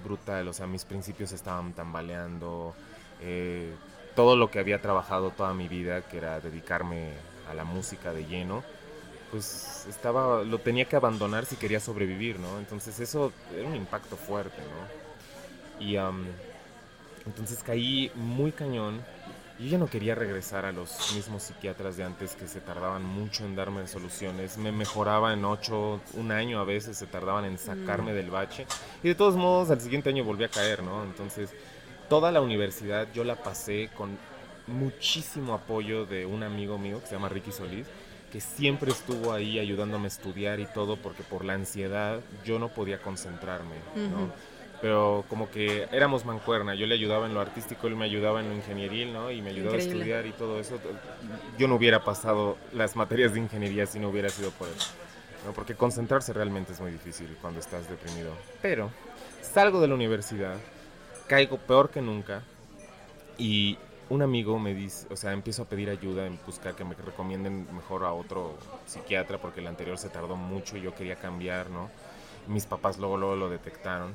[0.04, 2.74] brutal, o sea, mis principios estaban tambaleando,
[3.20, 3.72] eh,
[4.14, 7.12] todo lo que había trabajado toda mi vida, que era dedicarme
[7.50, 8.62] a la música de lleno,
[9.30, 12.58] pues estaba, lo tenía que abandonar si quería sobrevivir, ¿no?
[12.58, 15.84] Entonces eso era un impacto fuerte, ¿no?
[15.84, 16.26] Y am,
[17.26, 19.02] entonces caí muy cañón.
[19.58, 23.44] Yo ya no quería regresar a los mismos psiquiatras de antes que se tardaban mucho
[23.44, 24.56] en darme soluciones.
[24.58, 28.66] Me mejoraba en ocho, un año a veces se tardaban en sacarme del bache.
[29.02, 31.04] Y de todos modos al siguiente año volví a caer, ¿no?
[31.04, 31.50] Entonces
[32.08, 34.18] toda la universidad yo la pasé con
[34.66, 37.86] muchísimo apoyo de un amigo mío que se llama Ricky Solís,
[38.32, 42.68] que siempre estuvo ahí ayudándome a estudiar y todo porque por la ansiedad yo no
[42.68, 44.32] podía concentrarme, ¿no?
[44.82, 48.48] Pero como que éramos mancuerna, yo le ayudaba en lo artístico, él me ayudaba en
[48.48, 49.30] lo ingenieril, ¿no?
[49.30, 49.92] Y me ayudaba Increíble.
[49.92, 50.76] a estudiar y todo eso.
[51.56, 54.74] Yo no hubiera pasado las materias de ingeniería si no hubiera sido por él,
[55.46, 55.52] ¿no?
[55.52, 58.32] Porque concentrarse realmente es muy difícil cuando estás deprimido.
[58.60, 58.90] Pero
[59.40, 60.56] salgo de la universidad,
[61.28, 62.42] caigo peor que nunca
[63.38, 66.96] y un amigo me dice, o sea, empiezo a pedir ayuda en buscar que me
[66.96, 71.70] recomienden mejor a otro psiquiatra porque el anterior se tardó mucho y yo quería cambiar,
[71.70, 71.88] ¿no?
[72.48, 74.12] Mis papás luego, luego lo detectaron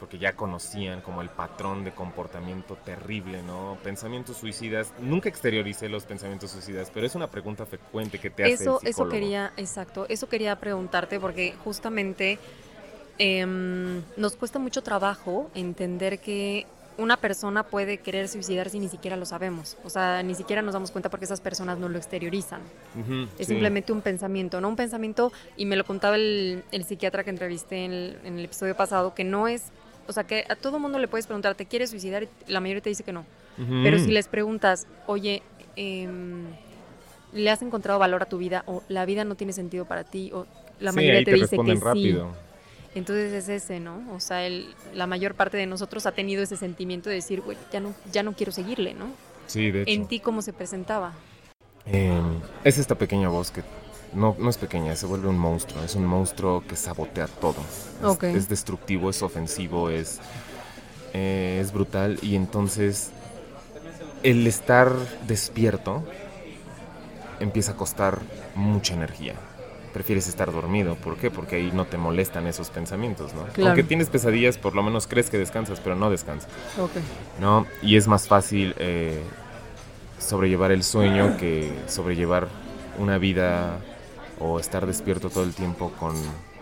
[0.00, 3.76] porque ya conocían como el patrón de comportamiento terrible, ¿no?
[3.84, 4.92] Pensamientos suicidas.
[4.98, 8.88] Nunca exterioricé los pensamientos suicidas, pero es una pregunta frecuente que te hace Eso, el
[8.88, 12.38] eso quería, exacto, eso quería preguntarte porque justamente
[13.18, 16.66] em, nos cuesta mucho trabajo entender que
[17.00, 19.76] una persona puede querer suicidarse y ni siquiera lo sabemos.
[19.84, 22.60] O sea, ni siquiera nos damos cuenta porque esas personas no lo exteriorizan.
[23.38, 23.52] Es sí.
[23.52, 24.68] simplemente un pensamiento, ¿no?
[24.68, 28.44] Un pensamiento, y me lo contaba el, el psiquiatra que entrevisté en el, en el
[28.44, 29.64] episodio pasado, que no es,
[30.06, 32.24] o sea, que a todo mundo le puedes preguntar, ¿te quieres suicidar?
[32.24, 33.20] Y la mayoría te dice que no.
[33.58, 33.80] Ujú.
[33.82, 35.42] Pero si les preguntas, oye,
[35.76, 36.46] em,
[37.32, 38.62] ¿le has encontrado valor a tu vida?
[38.66, 40.46] O la vida no tiene sentido para ti, o
[40.80, 41.84] la Sí, mayoría ahí te, te dice que responden sí.
[41.84, 42.28] rápido.
[42.94, 44.02] Entonces es ese, ¿no?
[44.12, 47.56] O sea, el- la mayor parte de nosotros ha tenido ese sentimiento de decir, güey,
[47.72, 49.06] ya no, ya no quiero seguirle, ¿no?
[49.46, 49.92] Sí, de hecho.
[49.92, 51.12] En ti, ¿cómo se presentaba?
[51.86, 52.20] Eh,
[52.64, 53.62] es esta pequeña voz que
[54.12, 55.82] no, no es pequeña, se vuelve un monstruo.
[55.84, 57.56] Es un monstruo que sabotea todo.
[58.22, 60.18] Es, destructivo, es ofensivo, es,
[61.12, 62.18] eh, es brutal.
[62.22, 63.10] Y entonces
[64.22, 64.92] el estar
[65.26, 66.02] despierto
[67.38, 68.18] empieza a costar
[68.54, 69.34] mucha energía.
[69.92, 70.94] Prefieres estar dormido.
[70.94, 71.30] ¿Por qué?
[71.30, 73.44] Porque ahí no te molestan esos pensamientos, ¿no?
[73.46, 73.70] Claro.
[73.70, 76.50] Aunque tienes pesadillas, por lo menos crees que descansas, pero no descansas.
[76.78, 76.92] Ok.
[77.40, 77.66] ¿no?
[77.82, 79.20] Y es más fácil eh,
[80.18, 82.48] sobrellevar el sueño que sobrellevar
[82.98, 83.80] una vida
[84.40, 86.14] o estar despierto todo el tiempo con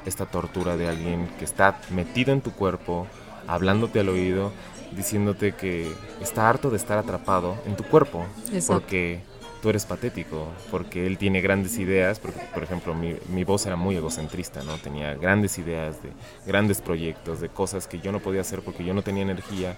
[0.04, 3.06] esta tortura de alguien que está metido en tu cuerpo,
[3.46, 4.52] hablándote al oído,
[4.92, 8.80] diciéndote que está harto de estar atrapado en tu cuerpo, Exacto.
[8.80, 9.20] porque
[9.62, 13.76] tú eres patético, porque él tiene grandes ideas, porque por ejemplo mi, mi voz era
[13.76, 14.76] muy egocentrista, ¿no?
[14.76, 16.10] Tenía grandes ideas de
[16.46, 19.76] grandes proyectos, de cosas que yo no podía hacer porque yo no tenía energía.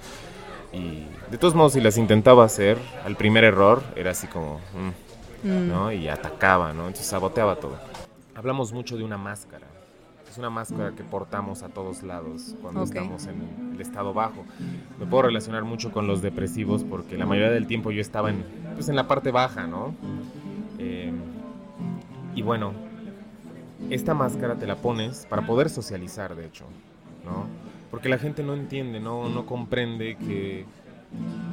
[0.73, 5.10] Y de todos modos, si las intentaba hacer, al primer error era así como, mm,
[5.43, 5.69] Mm.
[5.69, 5.93] ¿no?
[5.93, 6.83] Y atacaba, ¿no?
[6.83, 7.77] Entonces saboteaba todo.
[8.35, 9.67] Hablamos mucho de una máscara.
[10.31, 14.45] Es una máscara que portamos a todos lados cuando estamos en el estado bajo.
[15.01, 18.45] Me puedo relacionar mucho con los depresivos porque la mayoría del tiempo yo estaba en,
[18.75, 19.93] pues, en la parte baja, ¿no?
[20.79, 21.13] Eh,
[22.37, 22.73] y bueno,
[23.91, 26.65] esta máscara te la pones para poder socializar, de hecho,
[27.25, 27.47] ¿no?
[27.91, 30.65] Porque la gente no entiende, no, no comprende que,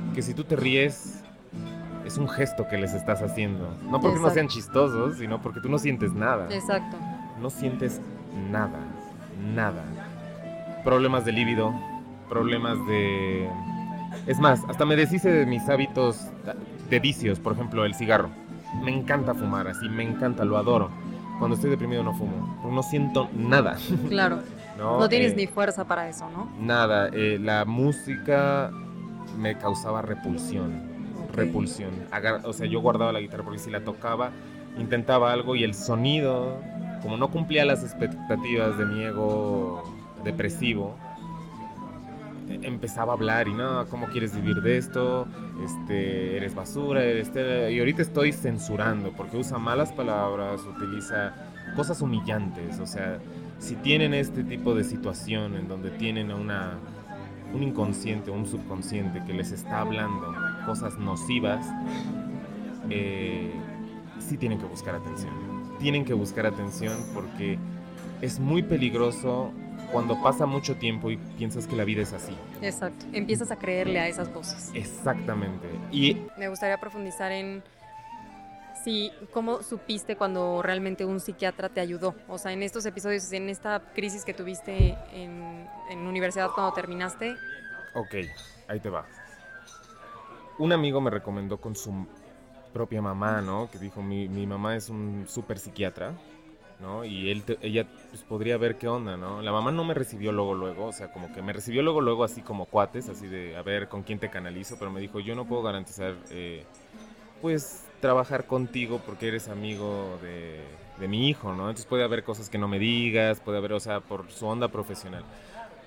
[0.06, 1.24] porque si tú te ríes,
[2.08, 3.70] es un gesto que les estás haciendo.
[3.90, 6.48] No porque no sean chistosos, sino porque tú no sientes nada.
[6.50, 6.98] Exacto.
[7.42, 8.02] No sientes
[8.52, 8.80] nada,
[9.54, 9.84] nada.
[10.84, 11.74] Problemas de líbido,
[12.30, 13.50] problemas de...
[14.26, 16.28] Es más, hasta me deshice de mis hábitos
[16.90, 18.30] de vicios, por ejemplo, el cigarro.
[18.84, 20.90] Me encanta fumar, así, me encanta, lo adoro.
[21.40, 23.78] Cuando estoy deprimido no fumo, no siento nada.
[24.10, 24.40] Claro.
[24.78, 26.52] No, No tienes Eh, ni fuerza para eso, ¿no?
[26.60, 28.70] Nada, eh, la música
[29.36, 30.87] me causaba repulsión.
[31.38, 31.92] Repulsión.
[32.12, 34.32] Agar- o sea, yo guardaba la guitarra porque si la tocaba,
[34.78, 36.60] intentaba algo y el sonido,
[37.02, 39.84] como no cumplía las expectativas de mi ego
[40.24, 40.96] depresivo,
[42.50, 45.28] eh, empezaba a hablar y no, ¿cómo quieres vivir de esto?
[45.64, 47.32] Este, eres basura, eres...
[47.32, 47.72] te-".
[47.72, 51.34] Y ahorita estoy censurando porque usa malas palabras, utiliza
[51.76, 53.20] cosas humillantes, o sea,
[53.60, 56.78] si tienen este tipo de situación en donde tienen a una,
[57.54, 60.34] un inconsciente un subconsciente que les está hablando
[60.68, 61.66] cosas nocivas,
[62.90, 63.54] eh,
[64.20, 65.34] sí tienen que buscar atención.
[65.80, 67.58] Tienen que buscar atención porque
[68.22, 69.54] es muy peligroso
[69.94, 72.36] cuando pasa mucho tiempo y piensas que la vida es así.
[72.62, 73.06] Exacto.
[73.14, 74.72] Empiezas a creerle a esas voces.
[74.74, 75.70] Exactamente.
[75.90, 77.64] Y Me gustaría profundizar en
[78.84, 82.14] si cómo supiste cuando realmente un psiquiatra te ayudó.
[82.28, 87.36] O sea, en estos episodios, en esta crisis que tuviste en, en universidad cuando terminaste.
[87.94, 88.16] Ok,
[88.68, 89.06] ahí te va.
[90.58, 92.08] Un amigo me recomendó con su
[92.74, 93.70] propia mamá, ¿no?
[93.72, 96.14] Que dijo, mi, mi mamá es un súper psiquiatra,
[96.80, 97.06] ¿no?
[97.06, 99.42] Y él te- ella pues, podría ver qué onda, ¿no?
[99.42, 102.24] La mamá no me recibió luego, luego, o sea, como que me recibió luego, luego
[102.24, 104.78] así como cuates, así de, a ver, ¿con quién te canalizo?
[104.80, 106.66] Pero me dijo, yo no puedo garantizar, eh,
[107.42, 110.62] pues, trabajar contigo porque eres amigo de,
[111.00, 111.64] de mi hijo, ¿no?
[111.70, 114.68] Entonces puede haber cosas que no me digas, puede haber, o sea, por su onda
[114.70, 115.24] profesional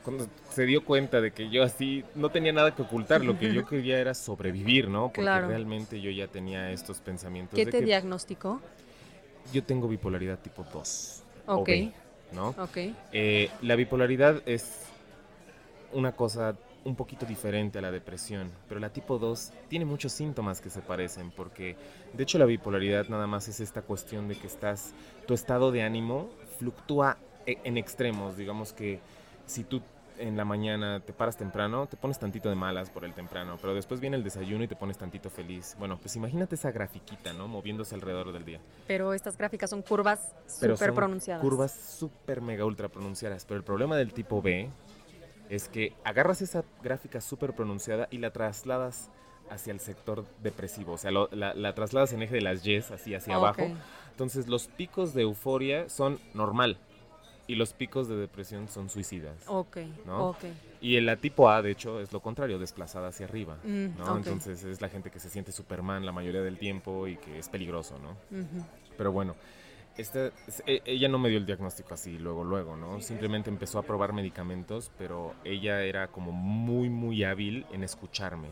[0.05, 3.53] cuando se dio cuenta de que yo así no tenía nada que ocultar, lo que
[3.53, 5.09] yo quería era sobrevivir, ¿no?
[5.09, 5.49] Porque Claro.
[5.49, 8.61] realmente yo ya tenía estos pensamientos ¿Qué de te que diagnosticó?
[9.53, 11.23] yo tengo bipolaridad tipo 2,
[11.55, 11.91] o Ok, B,
[12.35, 12.55] ¿no?
[12.59, 12.79] ok.
[13.13, 14.63] Eh, la bipolaridad es
[15.93, 20.61] una cosa un poquito diferente a la depresión, pero la tipo 2 tiene muchos síntomas
[20.61, 21.77] que se parecen, porque
[22.15, 24.93] de hecho la bipolaridad nada más es esta cuestión de que estás,
[25.27, 28.99] tu estado de ánimo fluctúa e- en extremos, digamos que
[29.51, 29.83] si tú
[30.19, 33.75] en la mañana te paras temprano, te pones tantito de malas por el temprano, pero
[33.75, 35.75] después viene el desayuno y te pones tantito feliz.
[35.79, 37.49] Bueno, pues imagínate esa grafiquita, ¿no?
[37.49, 38.61] Moviéndose alrededor del día.
[38.87, 41.41] Pero estas gráficas son curvas súper pronunciadas.
[41.43, 43.47] Curvas súper mega ultra pronunciadas.
[43.47, 44.69] Pero el problema del tipo B
[45.49, 49.09] es que agarras esa gráfica súper pronunciada y la trasladas
[49.49, 50.93] hacia el sector depresivo.
[50.93, 53.43] O sea, lo- la, la trasladas en eje de las Ys, así hacia Ok.
[53.45, 53.71] abajo.
[54.11, 56.79] Entonces los picos de euforia son normal
[57.51, 59.37] y los picos de depresión son suicidas.
[59.49, 60.29] Ok, ¿no?
[60.31, 60.45] ok.
[60.81, 63.57] Y en la tipo A, de hecho, es lo contrario, desplazada hacia arriba.
[63.65, 64.17] Mm, ¿no?
[64.17, 67.49] Entonces es la gente que se siente Superman la mayoría del tiempo y que es
[67.49, 68.17] peligroso, ¿no?
[68.97, 69.35] Pero bueno,
[69.97, 73.01] esta, es- e- ella no me dio el diagnóstico así luego, luego, ¿no?
[73.01, 78.49] Simplemente empezó a probar medicamentos, pero ella era como muy, muy hábil en escucharme.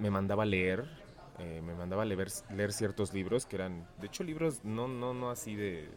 [0.00, 0.84] Me mandaba a leer,
[1.38, 5.12] eh, me mandaba a leer, leer ciertos libros que eran, de hecho, libros no, no,
[5.12, 5.88] no así de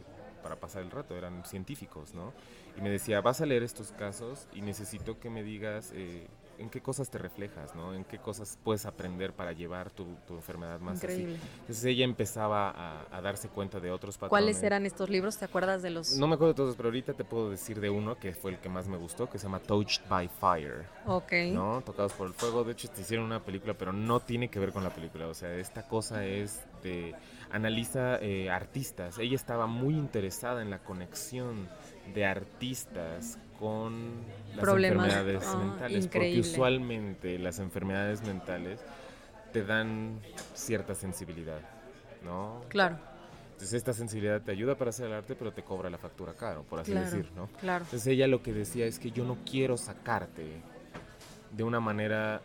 [0.46, 2.32] para pasar el rato, eran científicos, ¿no?
[2.78, 6.28] Y me decía, vas a leer estos casos y necesito que me digas eh,
[6.58, 7.94] en qué cosas te reflejas, ¿no?
[7.94, 11.06] En qué cosas puedes aprender para llevar tu, tu enfermedad más así.
[11.06, 11.38] Increíble.
[11.62, 14.30] Entonces ella empezaba a, a darse cuenta de otros patrones.
[14.30, 15.36] ¿Cuáles eran estos libros?
[15.36, 16.16] ¿Te acuerdas de los...?
[16.16, 18.58] No me acuerdo de todos, pero ahorita te puedo decir de uno que fue el
[18.58, 21.32] que más me gustó, que se llama Touched by Fire, Ok.
[21.52, 21.82] ¿no?
[21.84, 22.62] Tocados por el fuego.
[22.62, 25.26] De hecho, te hicieron una película, pero no tiene que ver con la película.
[25.26, 27.16] O sea, esta cosa es de...
[27.52, 29.18] Analiza eh, artistas.
[29.18, 31.68] Ella estaba muy interesada en la conexión
[32.14, 34.12] de artistas con
[34.54, 35.06] las Problemas.
[35.06, 36.04] enfermedades Ah, mentales.
[36.04, 36.40] increíble.
[36.42, 38.80] Porque usualmente las enfermedades mentales
[39.52, 40.20] te dan
[40.54, 41.60] cierta sensibilidad,
[42.24, 42.60] ¿no?
[42.68, 42.98] Claro,
[43.52, 46.62] Entonces esta sensibilidad te ayuda para hacer el arte, pero te cobra la factura caro,
[46.64, 47.46] por así claro, decir, ¿no?
[47.58, 47.84] claro.
[47.86, 50.60] Entonces ella lo que decía es que yo no quiero sacarte
[51.52, 52.42] de una manera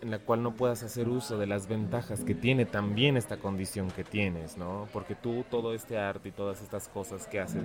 [0.00, 3.90] en la cual no puedas hacer uso de las ventajas que tiene también esta condición
[3.90, 4.88] que tienes, ¿no?
[4.92, 7.64] Porque tú todo este arte y todas estas cosas que haces,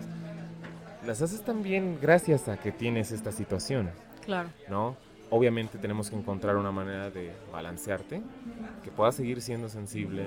[1.06, 3.92] las haces también gracias a que tienes esta situación,
[4.26, 4.96] Claro, ¿no?
[5.30, 8.22] Obviamente tenemos que encontrar una manera de balancearte,
[8.84, 10.26] que puedas seguir siendo sensible,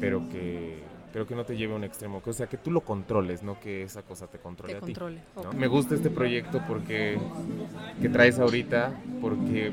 [0.00, 0.78] pero que,
[1.12, 3.42] pero que no te lleve a un extremo, que, o sea, que tú lo controles,
[3.42, 4.86] no que esa cosa te controle te a ti.
[4.86, 5.20] controle.
[5.42, 5.52] ¿no?
[5.52, 7.18] Me gusta este proyecto porque
[8.00, 9.72] que traes ahorita, porque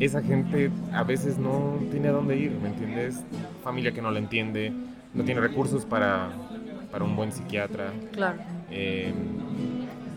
[0.00, 3.20] esa gente a veces no tiene a dónde ir, ¿me entiendes?
[3.62, 4.72] Familia que no la entiende,
[5.14, 6.30] no tiene recursos para,
[6.90, 7.92] para un buen psiquiatra.
[8.12, 8.38] Claro,
[8.70, 9.12] eh,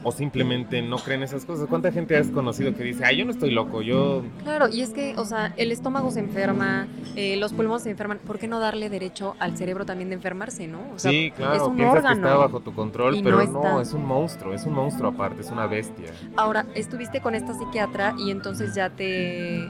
[0.03, 1.67] o simplemente no creen esas cosas.
[1.67, 4.23] ¿Cuánta gente has conocido que dice, ay, yo no estoy loco, yo...
[4.43, 8.19] Claro, y es que, o sea, el estómago se enferma, eh, los pulmones se enferman,
[8.19, 10.79] ¿por qué no darle derecho al cerebro también de enfermarse, no?
[10.95, 12.21] O sea, sí, es claro, un piensas órgano.
[12.21, 15.51] que está bajo tu control, pero no es un monstruo, es un monstruo aparte, es
[15.51, 16.11] una bestia.
[16.35, 19.69] Ahora, estuviste con esta psiquiatra y entonces ya te...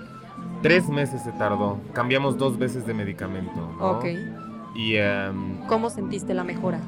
[0.61, 3.91] Tres meses se tardó, cambiamos dos veces de medicamento, ¿no?
[3.91, 4.05] Ok.
[4.75, 6.79] Y em, ¿Cómo sentiste la mejora?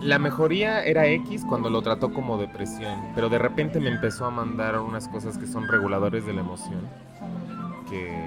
[0.00, 4.30] La mejoría era X cuando lo trató como depresión, pero de repente me empezó a
[4.30, 6.80] mandar unas cosas que son reguladores de la emoción,
[7.88, 8.24] que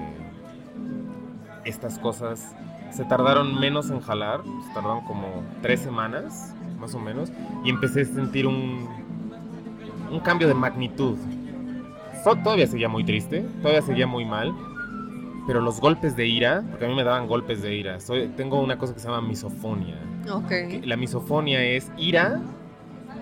[1.64, 2.54] estas cosas
[2.90, 7.30] se tardaron menos en jalar, se tardaron como tres semanas, más o menos,
[7.64, 8.88] y empecé a sentir un,
[10.10, 11.16] un cambio de magnitud.
[12.22, 14.52] So- todavía seguía muy triste, todavía seguía muy mal,
[15.46, 18.60] pero los golpes de ira, porque a mí me daban golpes de ira, soy, tengo
[18.60, 19.96] una cosa que se llama misofonia.
[20.30, 20.48] Ok.
[20.48, 22.40] que La misofonia es ira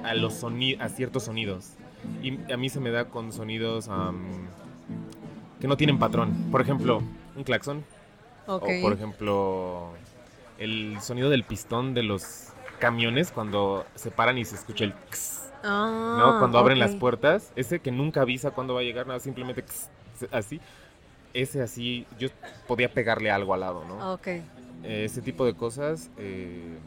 [0.05, 0.45] a, los
[0.79, 1.75] a ciertos sonidos.
[2.23, 3.89] Y a mí se me da con sonidos
[5.61, 6.49] que no tienen patrón.
[6.51, 7.03] Por ejemplo,
[7.37, 7.85] un claxon.
[8.47, 9.91] O por ejemplo,
[10.59, 15.51] el sonido del pistón de los camiones cuando se paran y se escucha el ks,
[15.63, 16.39] Ah, ¿no?
[16.39, 17.53] Cuando abren las puertas.
[17.55, 19.91] Ese que nunca avisa cuándo va a llegar, nada, simplemente ks,
[20.33, 20.61] así.
[21.35, 22.29] Ese así, yo
[22.67, 24.15] podía pegarle algo al lado, ¿no?
[24.15, 24.27] Ok.
[24.27, 26.79] Eh, ese tipo de cosas eh,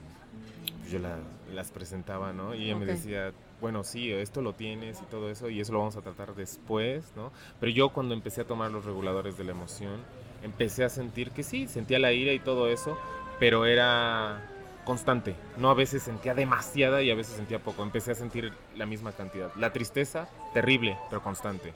[0.93, 1.19] yo la-
[1.53, 2.53] las presentaba, ¿no?
[2.56, 2.79] Y ella Ok.
[2.82, 6.01] me decía, bueno, sí, esto lo tienes y todo eso, y eso lo vamos a
[6.01, 7.32] tratar después, ¿no?
[7.60, 10.01] Pero yo cuando empecé a tomar los reguladores de la emoción,
[10.43, 12.97] empecé a sentir que sí, sentía la ira y todo eso,
[13.39, 14.49] pero era
[14.86, 15.36] constante.
[15.58, 17.84] No a veces sentía demasiada y a veces sentía poco.
[17.84, 19.51] Empecé a sentir la misma cantidad.
[19.56, 21.73] La tristeza, terrible, pero constante.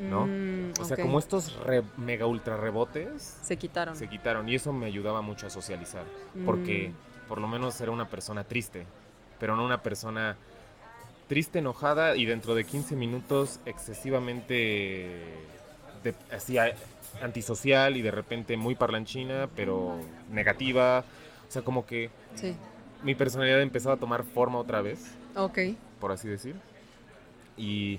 [0.00, 0.26] ¿no?
[0.28, 1.02] Mm, O sea, ok.
[1.02, 3.96] como estos re- mega ultra rebotes Se quitaron.
[3.96, 6.04] se quitaron y eso me ayudaba mucho a socializar
[6.46, 7.07] porque Mm.
[7.28, 8.86] Por lo menos era una persona triste,
[9.38, 10.36] pero no una persona
[11.28, 15.24] triste, enojada y dentro de 15 minutos excesivamente
[16.02, 16.56] de- así
[17.22, 19.98] antisocial y de repente muy parlanchina, pero
[20.30, 21.04] negativa.
[21.48, 22.54] O sea, como que Sí.
[23.02, 25.58] mi personalidad empezaba a tomar forma otra vez, Ok.
[26.00, 26.56] por así decir.
[27.56, 27.98] Y,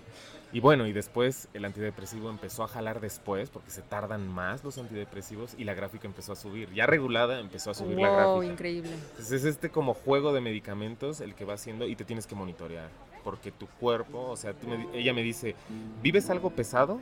[0.51, 4.77] y bueno, y después el antidepresivo empezó a jalar después, porque se tardan más los
[4.77, 6.73] antidepresivos, y la gráfica empezó a subir.
[6.73, 8.45] Ya regulada empezó a subir la gráfica.
[8.45, 8.91] increíble.
[8.91, 12.35] Entonces es este como juego de medicamentos el que va haciendo y te tienes que
[12.35, 12.89] monitorear.
[13.23, 15.55] Porque tu cuerpo, o sea, tú me ella me dice,
[16.01, 17.01] ¿vives algo pesado?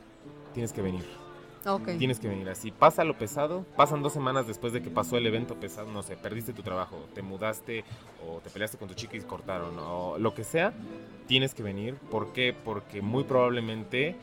[0.53, 1.26] Tienes que venir.
[1.67, 1.97] Ok.
[1.97, 2.71] Tienes que venir así.
[2.71, 6.15] Pasa lo pesado, pasan dos semanas después de que pasó el evento pesado, no sé,
[6.17, 7.83] perdiste tu trabajo, te mudaste
[8.25, 10.73] o te peleaste con tu chica y cortaron o lo que sea,
[11.27, 11.95] tienes que venir.
[11.95, 12.55] ¿Por qué?
[12.63, 14.15] Porque muy probablemente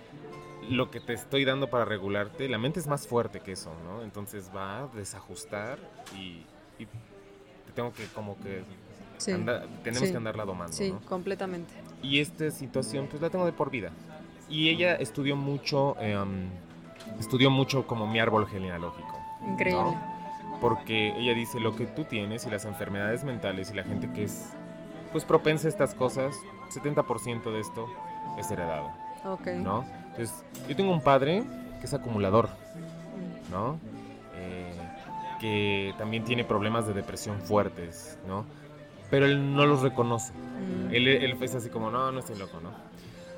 [0.70, 4.02] lo que te estoy dando para regularte, la mente es más fuerte que eso, ¿no?
[4.02, 5.78] Entonces va a desajustar
[6.16, 6.42] y,
[6.83, 6.87] y
[7.66, 8.62] te tengo que como que...
[9.18, 9.33] Sí.
[9.85, 10.11] tenemos Sí.
[10.11, 11.00] que andarla domando, Sí, ¿no?
[11.02, 11.72] completamente.
[12.02, 13.90] Y esta situación, pues la tengo de por vida.
[14.48, 16.48] Y ella estudió mucho, em,
[17.18, 19.18] estudió mucho como mi árbol genealógico.
[19.46, 19.82] Increíble.
[19.82, 20.14] ¿no?
[20.60, 24.24] Porque ella dice lo que tú tienes y las enfermedades mentales y la gente que
[24.24, 24.50] es,
[25.12, 26.34] pues propensa a estas cosas,
[26.70, 27.86] 70% de esto
[28.38, 28.90] es heredado,
[29.24, 29.46] Ok.
[29.48, 29.84] ¿no?
[30.10, 31.42] Entonces, yo tengo un padre
[31.80, 32.48] que es acumulador,
[33.50, 33.78] ¿no?
[34.36, 34.72] Eh,
[35.40, 38.44] que también tiene problemas de depresión fuertes, ¿no?
[39.10, 40.32] Pero él no los reconoce.
[40.32, 40.94] Mm.
[40.94, 42.70] Él, él es así como, no, no estoy loco, ¿no?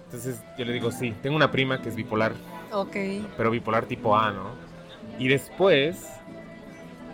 [0.04, 2.32] Entonces yo le digo, sí, tengo una prima que es bipolar,
[2.72, 2.96] Ok.
[3.36, 4.50] pero bipolar tipo A, ¿no?
[5.18, 6.16] Y después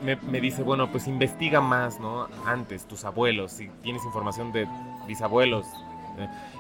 [0.03, 2.29] me, dice, bueno, pues investiga más, ¿no?
[2.45, 4.67] Antes, tus abuelos, si tienes información de
[5.07, 5.67] bisabuelos.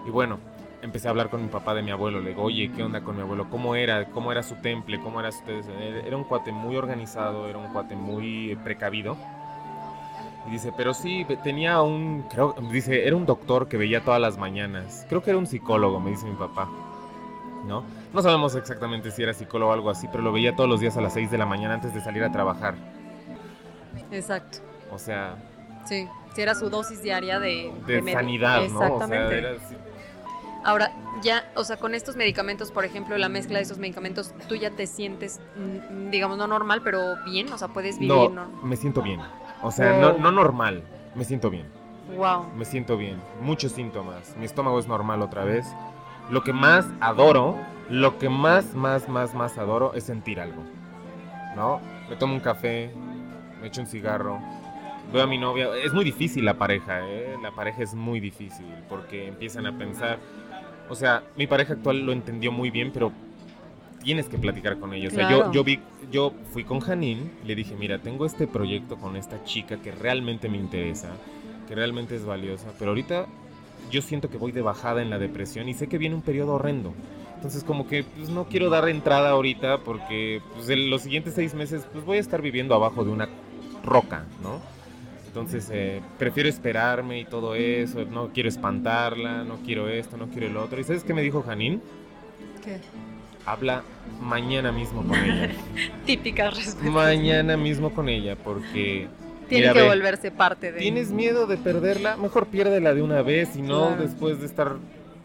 [0.06, 0.38] Y bueno,
[0.82, 3.16] empecé a hablar con mi papá de mi abuelo, le digo, oye, ¿qué onda con
[3.16, 3.48] mi abuelo?
[3.50, 4.06] ¿Cómo era?
[4.06, 5.00] ¿Cómo era su temple?
[5.00, 5.42] ¿Cómo era su...
[5.48, 9.16] Era un cuate muy organizado, era un cuate muy precavido.
[10.46, 14.38] Y dice, pero sí, tenía un, creo, dice, era un doctor que veía todas las
[14.38, 15.06] mañanas.
[15.08, 16.68] Creo que era un psicólogo, me dice mi papá.
[17.64, 17.84] ¿No?
[18.12, 20.96] No sabemos exactamente si era psicólogo o algo así, pero lo veía todos los días
[20.96, 22.74] a las 6 de la mañana antes de salir a trabajar.
[24.10, 24.58] Exacto.
[24.90, 25.36] O sea,
[25.84, 26.08] Sí.
[26.34, 28.76] Si era su dosis diaria de, de sanidad, ¿no?
[28.76, 29.38] O sea, Exactamente.
[29.38, 29.76] era así.
[30.64, 34.54] Ahora, ya, o sea, con estos medicamentos, por ejemplo, la mezcla de esos medicamentos, tú
[34.54, 38.46] ya te sientes, mm, digamos, no normal, pero bien, o sea, puedes vivir, No, ¿no?
[38.62, 39.20] me siento bien.
[39.62, 40.00] O sea, Wow.
[40.00, 40.82] no, no normal,
[41.16, 41.66] me siento bien.
[42.16, 42.46] Wow.
[42.56, 43.20] Me siento bien.
[43.40, 44.34] Muchos síntomas.
[44.38, 45.66] Mi estómago es normal otra vez.
[46.32, 47.58] Lo que más adoro,
[47.90, 50.62] lo que más, más, más, más adoro es sentir algo.
[51.54, 51.78] ¿No?
[52.08, 52.90] Me tomo un café,
[53.60, 54.40] me echo un cigarro,
[55.12, 55.68] veo a mi novia.
[55.84, 57.36] Es muy difícil la pareja, ¿eh?
[57.42, 60.20] La pareja es muy difícil porque empiezan a pensar.
[60.88, 63.12] O sea, mi pareja actual lo entendió muy bien, pero
[64.02, 65.08] tienes que platicar con ella.
[65.08, 65.80] O sea, yo, yo vi,
[66.10, 69.92] yo fui con Janine y le dije, mira, tengo este proyecto con esta chica que
[69.92, 71.10] realmente me interesa,
[71.68, 73.26] que realmente es valiosa, pero ahorita
[73.90, 76.54] yo siento que voy de bajada en la depresión y sé que viene un periodo
[76.54, 76.94] horrendo.
[77.36, 81.54] Entonces como que pues, no quiero dar entrada ahorita porque pues, en los siguientes seis
[81.54, 83.28] meses pues voy a estar viviendo abajo de una
[83.84, 84.60] roca, ¿no?
[85.26, 90.46] Entonces eh, prefiero esperarme y todo eso, no quiero espantarla, no quiero esto, no quiero
[90.46, 90.78] el otro.
[90.78, 91.80] ¿Y sabes qué me dijo Janine?
[92.62, 92.78] ¿Qué?
[93.44, 93.82] Habla
[94.20, 95.50] mañana mismo con ella.
[96.06, 96.92] Típicas respuestas.
[96.92, 99.08] mañana mismo con ella porque...
[99.52, 100.78] Tiene mira, que ve, volverse parte de.
[100.80, 102.16] ¿Tienes miedo de perderla?
[102.16, 104.02] Mejor piérdela de una vez y no Claro.
[104.02, 104.76] después de estar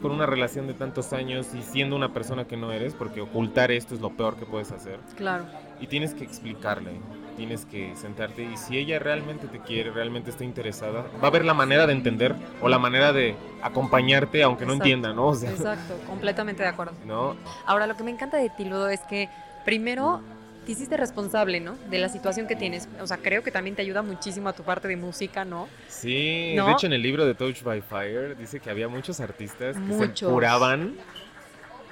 [0.01, 3.71] con una relación de tantos años y siendo una persona que no eres, porque ocultar
[3.71, 4.99] esto es lo peor que puedes hacer.
[5.15, 5.45] Claro.
[5.79, 6.91] Y tienes que explicarle,
[7.35, 11.45] tienes que sentarte y si ella realmente te quiere, realmente está interesada, va a ver
[11.45, 14.83] la manera de entender o la manera de acompañarte aunque no Exacto.
[14.85, 15.27] entienda, ¿no?
[15.29, 16.93] O sea, Exacto, completamente de acuerdo.
[17.05, 17.35] ¿no?
[17.65, 19.29] Ahora, lo que me encanta de ti, Ludo, es que
[19.65, 20.21] primero
[20.67, 21.77] te hiciste responsable, ¿no?
[21.89, 22.89] De la situación que tienes.
[23.01, 25.69] O sea, creo que también te ayuda muchísimo a tu parte de música, ¿no?
[25.87, 26.65] Sí, ¿No?
[26.67, 29.81] de hecho en el libro de Touch by Fire dice que había muchos artistas que
[29.81, 30.19] Muchos.
[30.19, 30.95] se curaban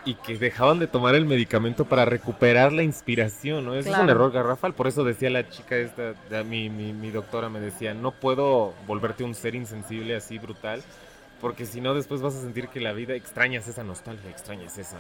[0.04, 3.76] y que dejaban de tomar el medicamento para recuperar la inspiración, ¿no?
[3.76, 6.14] Ese es un error garrafal, por eso decía la chica esta,
[6.44, 10.84] mi, mi, mi doctora me decía, no puedo volverte un ser insensible así brutal,
[11.40, 14.98] porque si no después vas a sentir que la vida extrañas esa nostalgia, extrañas esa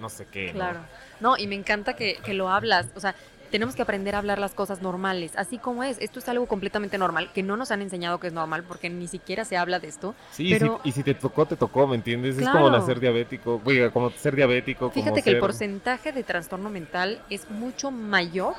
[0.00, 0.50] no sé qué.
[0.52, 0.80] Claro.
[1.20, 2.86] No, y me encanta que, que lo hablas.
[2.94, 3.14] O sea,
[3.50, 5.96] tenemos que aprender a hablar las cosas normales, así como es.
[6.00, 9.08] Esto es algo completamente normal, que no nos han enseñado que es normal, porque ni
[9.08, 10.14] siquiera se habla de esto.
[10.30, 12.36] Sí, y si- Pero- y, si, te tocó, te tocó, ¿me entiendes?
[12.38, 16.68] Es como nacer diabético, oiga, como ser diabético, como Fíjate que el porcentaje de trastorno
[16.68, 18.54] mental es mucho mayor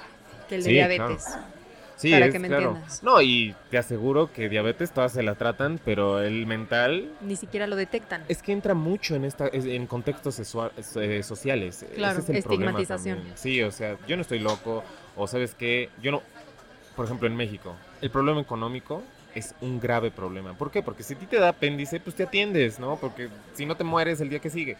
[0.50, 1.26] que el de Sí, diabetes.
[2.00, 2.68] Sí, para es, que me claro.
[2.70, 3.04] entiendas.
[3.04, 7.68] No, y te aseguro que diabetes todas se la tratan, pero el mental Ni siquiera
[7.68, 8.24] lo detectan.
[8.30, 11.86] es que entra mucho en esta es- en contextos eh, sociales.
[11.96, 13.20] Claro, Ese es el estigmatización.
[13.36, 14.82] Sí, o sea, yo no estoy loco
[15.18, 16.24] o sabes qué, yo no
[16.96, 19.04] por ejemplo en México, el problema económico
[19.36, 20.54] es un grave problema.
[20.54, 20.82] ¿Por qué?
[20.82, 22.96] Porque si a ti te da apéndice, pues te atiendes, ¿no?
[22.98, 24.78] Porque si no te mueres el día que sigue.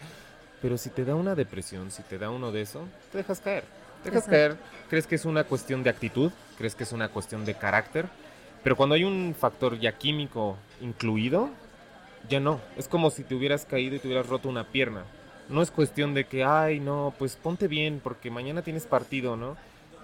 [0.60, 3.64] Pero si te da una depresión, si te da uno de eso, te dejas caer.
[4.02, 4.30] Te dejas Exacto.
[4.30, 4.56] caer.
[4.88, 6.30] ¿Crees que es una cuestión de actitud?
[6.60, 8.04] ¿Crees que es una cuestión de carácter?
[8.62, 11.48] Pero cuando hay un factor ya químico incluido,
[12.28, 12.60] ya no.
[12.76, 15.04] Es como si te hubieras caído y te hubieras roto una pierna.
[15.48, 19.56] No es cuestión de que, ay, no, pues ponte bien porque mañana tienes partido, ¿no?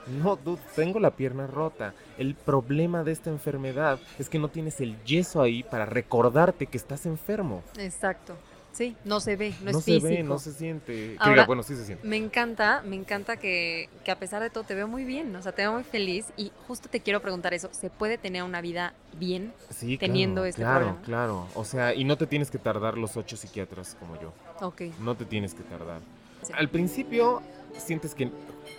[0.07, 1.93] No, dude, tengo la pierna rota.
[2.17, 6.79] El problema de esta enfermedad es que no tienes el yeso ahí para recordarte que
[6.79, 7.63] estás enfermo.
[7.77, 8.35] Exacto.
[8.77, 10.09] Sí, no se ve, no, No, es se físico.
[10.09, 11.17] ve, no se siente.
[11.19, 12.07] Ahora- diga, bueno, sí se siente.
[12.07, 15.43] Me encanta, me encanta que, que a pesar de todo te veo muy bien, o
[15.43, 18.61] sea, te veo muy feliz y justo te quiero preguntar eso, ¿se puede tener una
[18.61, 19.55] vida bien?
[19.71, 21.03] Sí, teniendo claro, este claro, problema.
[21.07, 21.47] claro.
[21.55, 24.35] O sea, y no te tienes que tardar los ocho psiquiatras como yo.
[24.61, 24.83] Ok.
[25.01, 26.01] No te tienes que tardar.
[26.43, 26.53] Sí.
[26.55, 27.41] Al principio
[27.79, 28.31] sientes que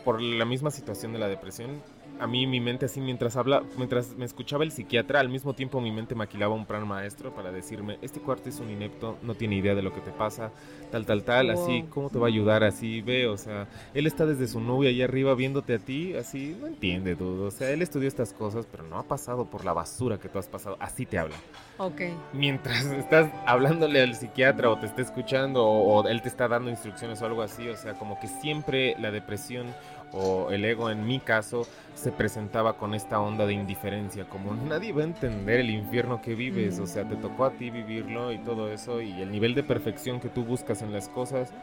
[0.05, 1.81] por la misma situación de la depresión,
[2.19, 5.81] a mí mi mente así mientras habla, mientras me escuchaba el psiquiatra, al mismo tiempo
[5.81, 9.55] mi mente maquilaba un plan maestro para decirme, este cuarto es un inepto, no tiene
[9.55, 10.51] idea de lo que te pasa,
[10.91, 11.85] tal, tal, tal, así.
[11.89, 12.63] ¿cómo te va a ayudar?
[12.63, 16.55] Así, ve, o sea, él está desde su nube ahí arriba viéndote a ti, así,
[16.59, 19.73] no entiende, dudo, o sea, él estudió estas cosas, pero no ha pasado por la
[19.73, 21.43] basura que tú has pasado, así te habla
[21.77, 22.01] Ok.
[22.33, 26.69] mientras estás hablándole al psiquiatra o te está escuchando o, o él te está dando
[26.69, 29.67] instrucciones o algo así, o sea, como que siempre la depresión
[30.13, 34.93] o el ego en mi caso se presentaba con esta onda de indiferencia, como nadie
[34.93, 38.37] va a entender el infierno que vives, o sea, te tocó a ti vivirlo y
[38.39, 41.53] todo eso y el nivel de perfección que tú buscas en las cosas,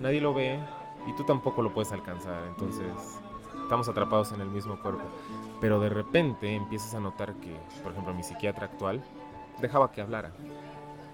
[0.00, 0.58] nadie lo ve
[1.06, 2.86] y tú tampoco lo puedes alcanzar, entonces
[3.62, 5.02] estamos atrapados en el mismo cuerpo.
[5.60, 9.02] Pero de repente empiezas a notar que, por ejemplo, mi psiquiatra actual
[9.60, 10.32] dejaba que hablara.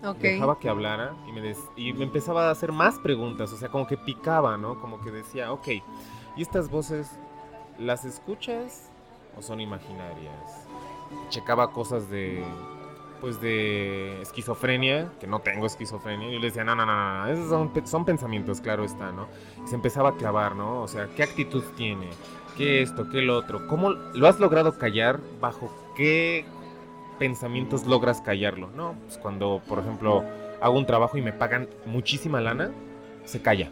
[0.05, 0.18] Ok.
[0.18, 3.68] Dejaba que hablara y me, des- y me empezaba a hacer más preguntas, o sea,
[3.68, 4.81] como que picaba, ¿no?
[4.81, 5.68] Como que decía, ok,
[6.39, 7.11] ¿y estas voces
[7.78, 8.89] las escuchas
[9.36, 10.66] o son imaginarias?
[11.30, 12.45] Checaba cosas de,
[13.20, 17.26] pues de esquizofrenia, que no tengo esquizofrenia, y yo le decía, no, no, no, no,
[17.26, 19.26] esos son, son pensamientos, claro está, ¿no?
[19.64, 20.82] Y se empezaba a clavar, ¿no?
[20.82, 22.09] O sea, ¿qué actitud tiene?
[22.57, 23.09] ¿Qué esto?
[23.11, 23.66] ¿Qué lo otro?
[23.66, 25.20] ¿Cómo lo has logrado callar?
[25.41, 26.45] ¿Bajo qué
[27.18, 28.70] pensamientos logras callarlo?
[28.76, 30.24] No, pues cuando, por ejemplo,
[30.61, 32.70] hago un trabajo y me pagan muchísima lana,
[33.24, 33.70] se calla.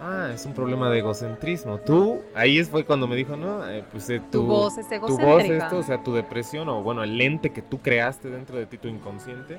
[0.00, 1.78] Ah, es un problema de egocentrismo.
[1.78, 5.18] Tú, ahí fue cuando me dijo, no, eh, pues eh, Tu tú- voz es tu
[5.18, 8.66] voz esto, o sea, tu depresión o bueno, el lente que tú creaste dentro de
[8.66, 9.58] ti, tu inconsciente,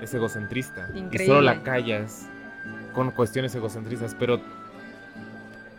[0.00, 0.88] es egocentrista.
[0.94, 1.26] Y Increíble.
[1.26, 2.26] solo la callas
[2.94, 4.16] con cuestiones egocentristas.
[4.18, 4.40] Pero,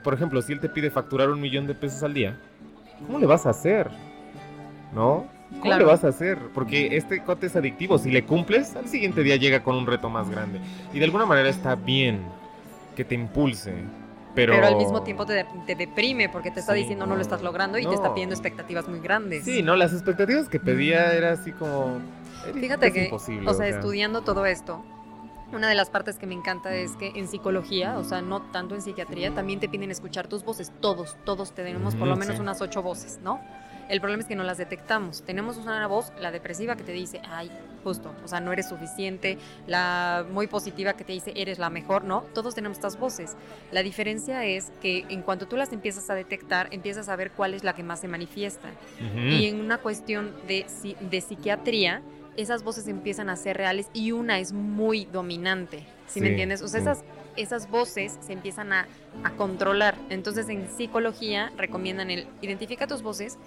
[0.04, 2.38] por ejemplo, si él te pide facturar un millón de pesos al día,
[3.08, 3.90] ¿cómo le vas a hacer?
[4.94, 5.26] ¿No?
[5.50, 5.80] ¿Cómo Claro.
[5.86, 6.38] le vas a hacer?
[6.54, 7.98] Porque este cote es adictivo.
[7.98, 10.60] Si le cumples, al siguiente día llega con un reto más grande.
[10.94, 12.20] Y de alguna manera está bien
[12.98, 13.76] que te impulse.
[14.34, 14.68] Pero, Pero...
[14.68, 17.78] al mismo tiempo te, te deprime porque te está Sí, diciendo no lo estás logrando
[17.78, 19.46] y te está pidiendo expectativas muy grandes.
[19.46, 22.02] Sí, no, las expectativas que pedía era así como.
[22.44, 24.84] era Fíjate que, imposible, o sea, estudiando todo esto,
[25.54, 28.76] Una de las partes que me encanta es que en psicología, o sea, no tanto
[28.76, 30.74] en psiquiatría, también te piden escuchar tus voces.
[30.82, 32.42] Todos, todos tenemos por lo menos sí.
[32.42, 33.40] unas ocho voces, ¿no?
[33.90, 35.24] El problema es que no las detectamos.
[35.24, 37.52] Tenemos una voz, la depresiva, que te dice, ay,
[37.84, 39.38] justo, o sea, no eres suficiente.
[39.66, 42.22] La muy positiva que te dice, eres la mejor, ¿no?
[42.34, 43.36] Todos tenemos estas voces.
[43.72, 47.54] La diferencia es que en cuanto tú las empiezas a detectar, empiezas a ver cuál
[47.54, 48.70] es la que más se manifiesta.
[49.00, 49.20] Ujú.
[49.20, 50.66] Y en una cuestión de,
[51.00, 52.02] de psiquiatría,
[52.36, 55.86] esas voces empiezan a ser reales y una es muy dominante.
[56.08, 56.62] ¿Sí, me Sí, entiendes?
[56.62, 57.04] O sea, esas,
[57.36, 58.88] esas voces se empiezan a,
[59.24, 59.96] a controlar.
[60.10, 63.38] Entonces, en psicología recomiendan el identifica tus voces,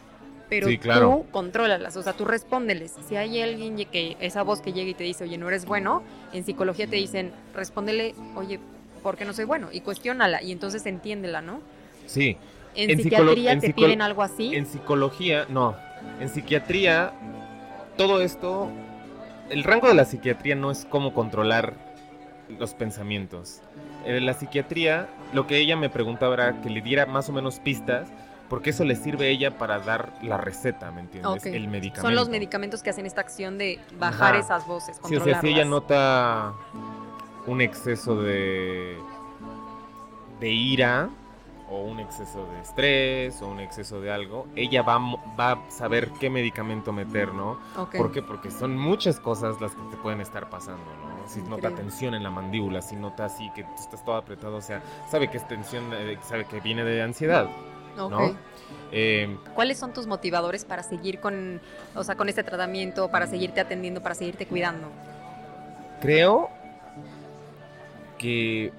[0.51, 1.25] pero Sí, claro.
[1.25, 2.97] tú contrólalas, o sea, tú respóndeles.
[3.09, 6.03] Si hay alguien que esa voz que llega y te dice, oye, no eres bueno,
[6.35, 8.59] en psicología te dicen, respóndele, oye,
[9.03, 9.69] ¿por qué no soy bueno?
[9.73, 11.61] Y cuestiónala, y entonces entiéndela, ¿no?
[12.07, 12.37] Sí,
[12.75, 14.55] En, psiquiatría en te piden algo así.
[14.55, 15.77] En psicología, no.
[16.21, 17.13] En psiquiatría,
[17.97, 18.69] todo esto,
[19.51, 21.75] el rango de la psiquiatría no es cómo controlar
[22.59, 23.61] los pensamientos.
[24.05, 27.61] En la psiquiatría, lo que ella me preguntaba era que le diera más o menos
[27.61, 28.09] pistas,
[28.51, 31.47] porque eso le sirve a ella para dar la receta, ¿me entiendes?
[31.47, 32.03] El medicamento.
[32.03, 34.41] Son los medicamentos que hacen esta acción de bajar Ajá.
[34.41, 36.53] esas voces, Sí, o sea, si ella nota
[37.47, 38.99] un exceso de,
[40.41, 41.09] de ira
[41.71, 44.99] o un exceso de estrés o un exceso de algo, ella va,
[45.39, 47.57] va a saber qué medicamento meter, ¿no?
[47.97, 48.21] ¿Por qué?
[48.21, 51.29] Porque son muchas cosas las que te pueden estar pasando, ¿no?
[51.29, 54.61] Si nota tensión en la mandíbula, si nota así que tú estás todo apretado, o
[54.61, 57.49] sea, sabe que es tensión, eh, sabe que viene de ansiedad,
[58.93, 61.61] Eh, ¿Cuáles son tus motivadores para seguir con,
[61.95, 64.89] o sea, con este tratamiento, para seguirte atendiendo, para seguirte cuidando?
[66.01, 66.51] Creo
[68.19, 68.73] que.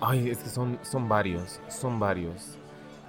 [0.00, 1.60] Ay, es que son, son varios.
[1.68, 2.56] Son varios.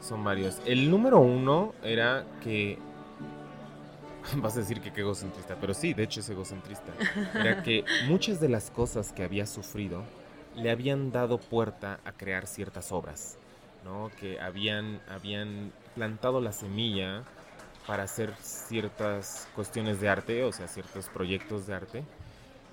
[0.01, 0.61] Son varios.
[0.65, 2.77] El número uno era que.
[4.35, 6.91] Vas a decir que qué egocentrista, pero sí, de hecho es egocentrista.
[7.33, 10.03] Era que muchas de las cosas que había sufrido
[10.55, 13.37] le habían dado puerta a crear ciertas obras,
[13.83, 14.09] ¿no?
[14.19, 17.23] Que habían, habían plantado la semilla
[17.87, 22.03] para hacer ciertas cuestiones de arte, o sea, ciertos proyectos de arte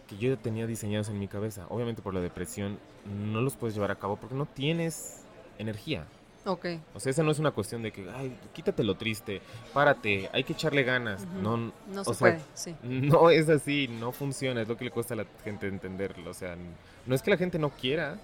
[0.08, 1.66] que yo tenía diseñados en mi cabeza.
[1.68, 5.24] Obviamente por la depresión no los puedes llevar a cabo porque no tienes
[5.58, 6.04] energía.
[6.46, 6.66] Ok.
[6.94, 9.42] O sea, esa no es una cuestión de que, ay, quítate lo triste,
[9.74, 11.24] párate, hay que echarle ganas.
[11.24, 11.42] Ujú.
[11.42, 12.74] No, No o se sea, puede, sí.
[12.82, 16.30] no es así, no funciona, es lo que le cuesta a la gente entenderlo.
[16.30, 16.56] O sea,
[17.04, 18.18] no es que la gente no quiera,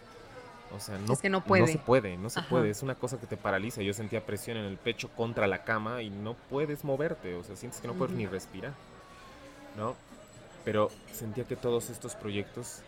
[0.74, 1.66] o sea, no, Es que no puede.
[1.68, 2.48] se puede, no se Ajá.
[2.48, 3.82] puede, es una cosa que te paraliza.
[3.82, 7.56] Yo sentía presión en el pecho contra la cama y no puedes moverte, o sea,
[7.56, 8.72] sientes que no puedes ni respirar,
[9.76, 9.94] ¿no?
[10.64, 12.80] Pero sentía que todos estos proyectos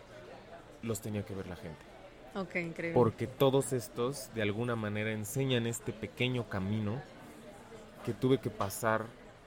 [0.83, 1.79] los tenía que ver la gente.
[2.35, 2.93] Ok, increíble.
[2.93, 7.01] Porque todos estos, de alguna manera, enseñan este pequeño camino
[8.05, 9.05] que tuve que pasar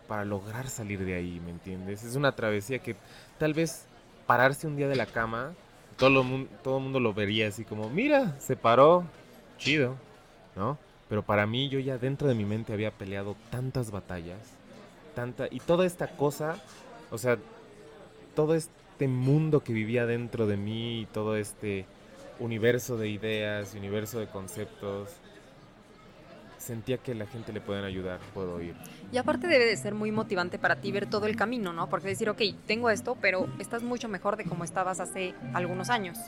[0.09, 2.03] para lograr salir de ahí, ¿me entiendes?
[2.03, 2.97] Es una travesía que
[3.39, 3.85] tal vez
[4.27, 5.53] pararse un día de la cama,
[6.01, 9.05] todo, mun- todo el mundo lo vería así como, mira, se paró,
[9.59, 9.95] chido,
[10.57, 10.79] ¿no?
[11.09, 14.39] Pero para mí yo ya dentro de mi mente había peleado tantas batallas,
[15.15, 16.57] tanta, y toda esta cosa,
[17.11, 17.39] o sea,
[18.35, 21.85] todo este mundo que vivía dentro de mí todo este
[22.39, 25.11] universo de ideas, universo de conceptos,
[26.61, 28.75] sentía que la gente le pueden ayudar, puedo ir.
[29.11, 31.89] Y aparte debe de ser muy motivante para ti ver todo el camino, ¿no?
[31.89, 36.19] Porque decir, ok, tengo esto, pero estás mucho mejor de como estabas hace algunos años.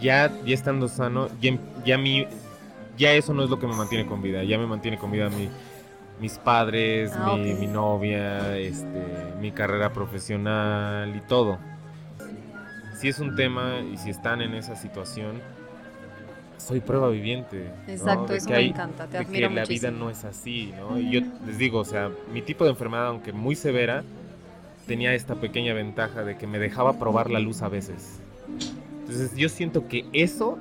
[0.00, 2.26] Ya, ya estando sano, ya, ya mi,
[2.96, 5.28] ya eso no es lo que me mantiene con vida, ya me mantiene con vida
[5.30, 5.48] mi,
[6.20, 7.58] mis padres, Ah, mi, ok.
[7.58, 11.58] mi novia, este, mi carrera profesional y todo.
[13.00, 15.42] Si es un tema y si están en esa situación,
[16.58, 17.70] soy prueba viviente.
[17.86, 17.92] ¿no?
[17.92, 19.90] Exacto, De eso que me hay- encanta, te de admiro que la muchísimo.
[19.92, 20.98] vida no es así, ¿no?
[20.98, 24.02] Y yo les digo, o sea, mi tipo de enfermedad, aunque muy severa,
[24.86, 28.20] tenía esta pequeña ventaja de que me dejaba probar la luz a veces.
[29.00, 30.58] Entonces yo siento que eso,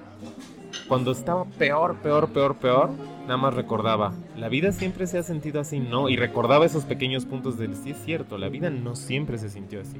[0.88, 2.90] cuando estaba peor, peor, peor, peor,
[3.24, 6.10] nada más recordaba, la vida siempre se ha sentido así, ¿no?
[6.10, 9.82] Y recordaba esos pequeños puntos del, sí es cierto, la vida no siempre se sintió
[9.82, 9.98] así.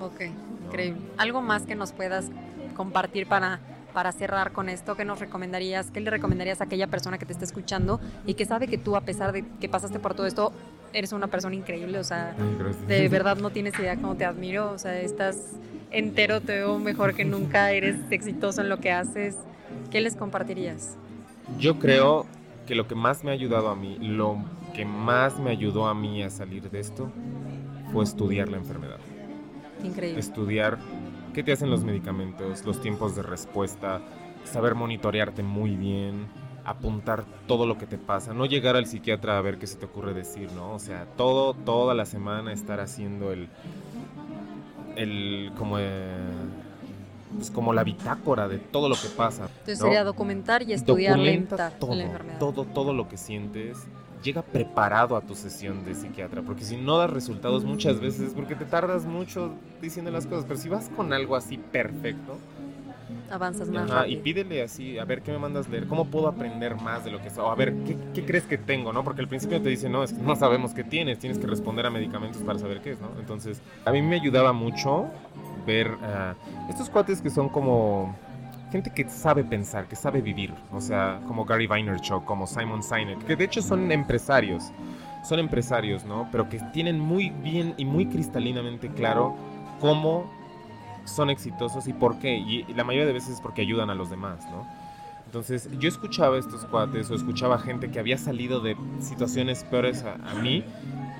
[0.00, 0.22] Ok,
[0.66, 1.00] increíble.
[1.16, 2.30] ¿Algo más que nos puedas
[2.76, 3.60] compartir para,
[3.92, 4.96] para cerrar con esto?
[4.96, 5.90] ¿Qué nos recomendarías?
[5.90, 8.96] ¿Qué le recomendarías a aquella persona que te está escuchando y que sabe que tú,
[8.96, 10.52] a pesar de que pasaste por todo esto,
[10.92, 11.98] eres una persona increíble?
[11.98, 12.86] O sea, gracias.
[12.86, 14.72] de verdad no tienes idea cómo te admiro.
[14.72, 15.36] O sea, estás
[15.90, 19.36] entero, te veo mejor que nunca, eres exitoso en lo que haces.
[19.90, 20.96] ¿Qué les compartirías?
[21.58, 22.26] Yo creo
[22.66, 24.38] que lo que más me ha ayudado a mí, lo
[24.74, 27.10] que más me ayudó a mí a salir de esto,
[27.92, 28.98] fue estudiar la enfermedad.
[29.82, 30.20] Increíble.
[30.20, 30.78] Estudiar
[31.32, 34.00] qué te hacen los medicamentos, los tiempos de respuesta,
[34.44, 36.26] saber monitorearte muy bien,
[36.64, 39.86] apuntar todo lo que te pasa, no llegar al psiquiatra a ver qué se te
[39.86, 40.74] ocurre decir, ¿no?
[40.74, 43.48] O sea, todo, toda la semana estar haciendo el,
[44.96, 46.30] el, como, eh,
[47.36, 49.44] pues, como la bitácora de todo lo que pasa.
[49.44, 49.86] Entonces ¿no?
[49.86, 52.38] sería documentar y estudiar la, todo, la enfermedad.
[52.38, 53.78] todo, todo lo que sientes.
[54.22, 58.34] Llega preparado a tu sesión de psiquiatra, porque si no das resultados muchas veces es
[58.34, 62.36] porque te tardas mucho diciendo las cosas, pero si vas con algo así perfecto,
[63.30, 66.74] Avanzas más Ajá, y pídele así, a ver qué me mandas leer, cómo puedo aprender
[66.74, 69.04] más de lo que es, o a ver qué, qué crees que tengo, ¿no?
[69.04, 71.86] Porque al principio te dicen, no, es que no sabemos qué tienes, tienes que responder
[71.86, 73.08] a medicamentos para saber qué es, ¿no?
[73.20, 75.06] Entonces, a mí me ayudaba mucho
[75.64, 76.34] ver ah,
[76.68, 78.16] estos cuates que son como
[78.70, 83.24] gente que sabe pensar, que sabe vivir, o sea, como Gary Vaynerchuk, como Simon Sinek,
[83.24, 84.72] que de hecho son empresarios,
[85.24, 86.28] son empresarios, ¿no?
[86.30, 89.36] Pero que tienen muy bien y muy cristalinamente claro
[89.80, 90.30] cómo
[91.04, 92.36] son exitosos y por qué.
[92.36, 94.66] Y la mayoría de veces es porque ayudan a los demás, ¿no?
[95.30, 100.02] Entonces, yo escuchaba a estos cuates o escuchaba gente que había salido de situaciones peores
[100.02, 100.64] a, a mí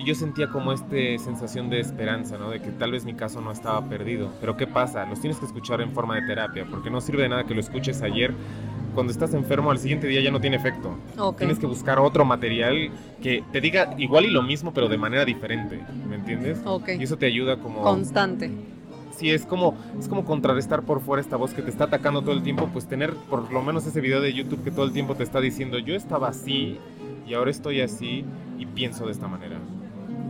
[0.01, 2.51] y yo sentía como esta sensación de esperanza, ¿no?
[2.51, 4.33] De que tal vez mi caso no estaba perdido.
[4.41, 5.07] Pero ¿qué pasa?
[5.07, 7.61] Los tienes que escuchar en forma de terapia, porque no sirve de nada que lo
[7.61, 8.35] escuches ayer.
[8.97, 10.99] Cuando estás enfermo, al siguiente día ya no tiene efecto.
[11.17, 11.39] Ok.
[11.39, 12.91] Tienes que buscar otro material
[13.23, 16.61] que te diga igual y lo mismo, pero de manera diferente, ¿me entiendes?
[16.65, 16.89] Ok.
[16.99, 17.83] Y eso te ayuda como...
[17.83, 18.51] Constante.
[19.21, 22.33] Sí, es como, es como contrarrestar por fuera esta voz que te está atacando todo
[22.33, 25.15] el tiempo, pues tener por lo menos ese video de YouTube que todo el tiempo
[25.15, 26.79] te está diciendo, yo estaba así
[27.29, 28.25] y ahora estoy así
[28.59, 29.59] y pienso de esta manera,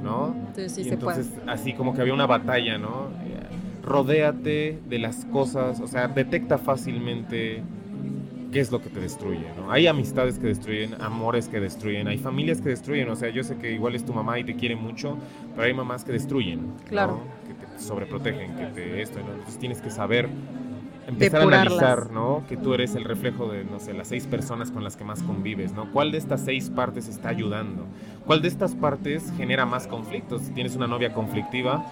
[0.02, 0.34] ¿no?
[0.34, 1.52] Entonces sí y se entonces puede.
[1.52, 3.10] así como que había una batalla, ¿no?
[3.84, 7.62] Rodéate de las cosas, o sea, detecta fácilmente
[8.50, 9.70] qué es lo que te destruye, ¿no?
[9.70, 13.56] Hay amistades que destruyen, amores que destruyen, hay familias que destruyen, o sea, yo sé
[13.56, 15.16] que igual es tu mamá y te quiere mucho,
[15.54, 16.76] pero hay mamás que destruyen, ¿no?
[16.88, 17.20] Claro.
[17.20, 17.39] Que
[17.80, 19.32] te sobreprotegen, que te esto, ¿no?
[19.32, 20.28] Entonces tienes que saber
[21.06, 21.72] empezar Depurarlas.
[21.72, 22.44] a analizar, ¿no?
[22.48, 25.22] Que tú eres el reflejo de, no sé, las seis personas con las que más
[25.22, 25.90] convives, ¿no?
[25.92, 27.86] ¿Cuál de estas seis partes está ayudando?
[28.26, 30.42] ¿Cuál de estas partes genera más conflictos?
[30.42, 31.84] Si tienes una novia conflictiva,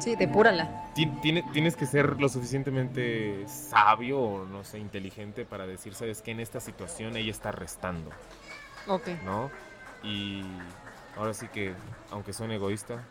[0.00, 0.90] Sí, depúrala.
[0.94, 6.20] ti- tiene- tienes que ser lo suficientemente sabio o, no sé, inteligente para decir, ¿sabes
[6.22, 6.30] qué?
[6.32, 8.10] En esta situación ella está restando,
[8.88, 9.08] Ok.
[9.24, 9.50] ¿no?
[10.02, 10.42] Y
[11.18, 11.74] ahora sí que,
[12.10, 13.02] aunque suene egoísta,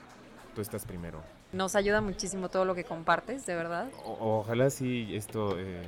[0.55, 1.22] tú estás primero.
[1.53, 3.87] Nos ayuda muchísimo todo lo que compartes, de verdad.
[4.05, 5.81] O- ojalá sí esto eh,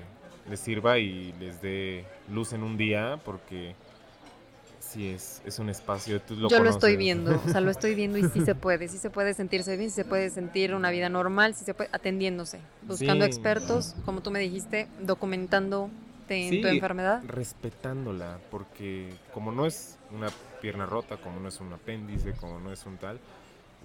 [0.49, 2.03] les sirva y les dé
[2.33, 3.73] luz en un día, porque
[4.79, 6.97] sí es, es un espacio, tú lo Yo lo estoy conoces.
[6.97, 9.89] viendo, o sea, lo estoy viendo y sí se puede, sí se puede sentirse bien,
[9.89, 13.29] sí se puede sentir una vida normal, sí se puede atendiéndose, buscando Sí.
[13.29, 15.91] expertos, como tú me dijiste, documentándote
[16.29, 17.21] en tu Sí, enfermedad.
[17.27, 20.29] Respetándola, porque como no es una
[20.61, 23.19] pierna rota, como no es un apéndice, como no es un tal,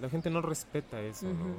[0.01, 1.55] la gente no respeta eso, ¿no?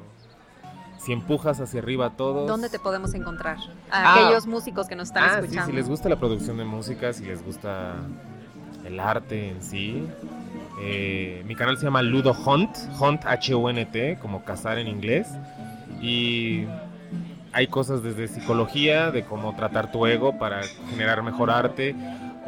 [0.98, 2.48] Si empujas hacia arriba a todos...
[2.48, 3.56] ¿Dónde te podemos encontrar?
[3.90, 4.14] Ah.
[4.14, 5.70] A aquellos músicos que nos están Ah, sí, escuchando.
[5.70, 7.94] si les gusta la producción de música, si les gusta
[8.84, 10.06] el arte en sí.
[10.82, 15.28] eh, mi canal se llama Ludo Hunt, Hunt H-U-N-T, como cazar en inglés.
[16.02, 16.64] Y
[17.52, 21.94] hay cosas desde psicología, de cómo tratar tu ego para generar mejor arte.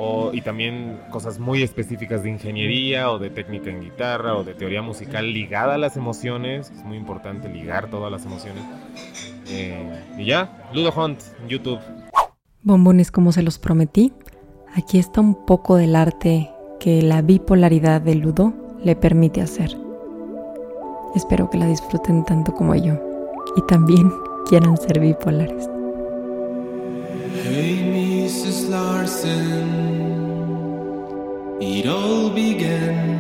[0.02, 4.54] O, y también cosas muy específicas de ingeniería o de técnica en guitarra o de
[4.54, 6.70] teoría musical ligada a las emociones.
[6.70, 8.64] Es muy importante ligar todas las emociones.
[9.48, 11.80] Eh, y ya, Ludo Hunt YouTube.
[12.62, 14.12] Bombones como se los prometí,
[14.74, 19.76] aquí está un poco del arte que la bipolaridad del ludo le permite hacer.
[21.14, 22.98] Espero que la disfruten tanto como yo
[23.56, 24.10] y también
[24.48, 25.68] quieran ser bipolares.
[27.32, 28.68] Hey, Mrs.
[28.68, 29.70] Larson,
[31.62, 33.19] it all began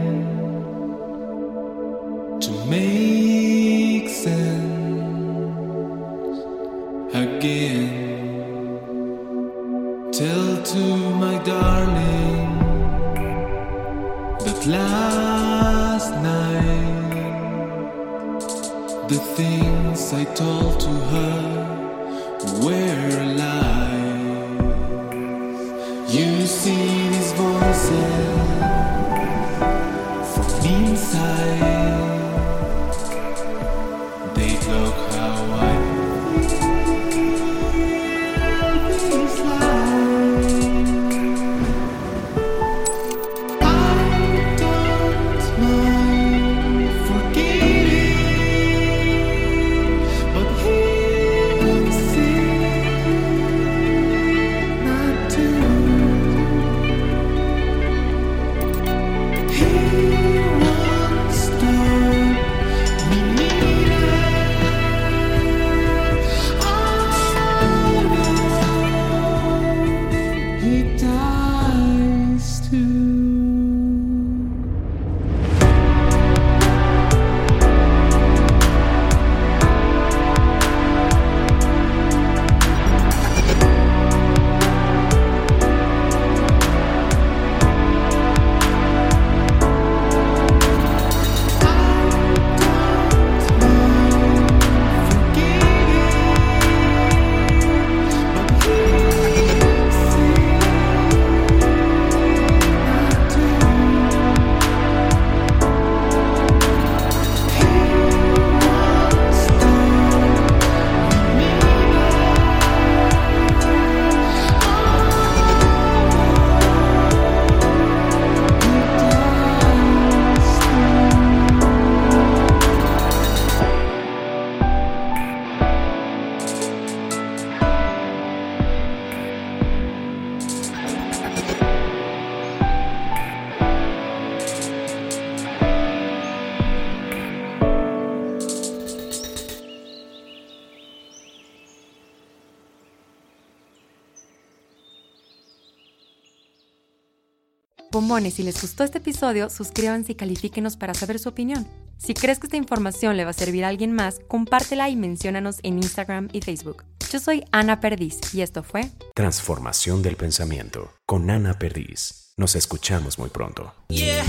[148.10, 151.64] bombones, si les gustó este episodio, suscríbanse y califíquenos para saber su opinión.
[151.96, 155.60] Si crees que esta información le va a servir a alguien más, compártela y menciónanos
[155.62, 156.84] en Instagram y Facebook.
[157.12, 162.32] Yo soy Ana Perdiz y esto fue Transformación del pensamiento con Ana Perdiz.
[162.36, 163.72] Nos escuchamos muy pronto.
[163.88, 164.24] Yeah.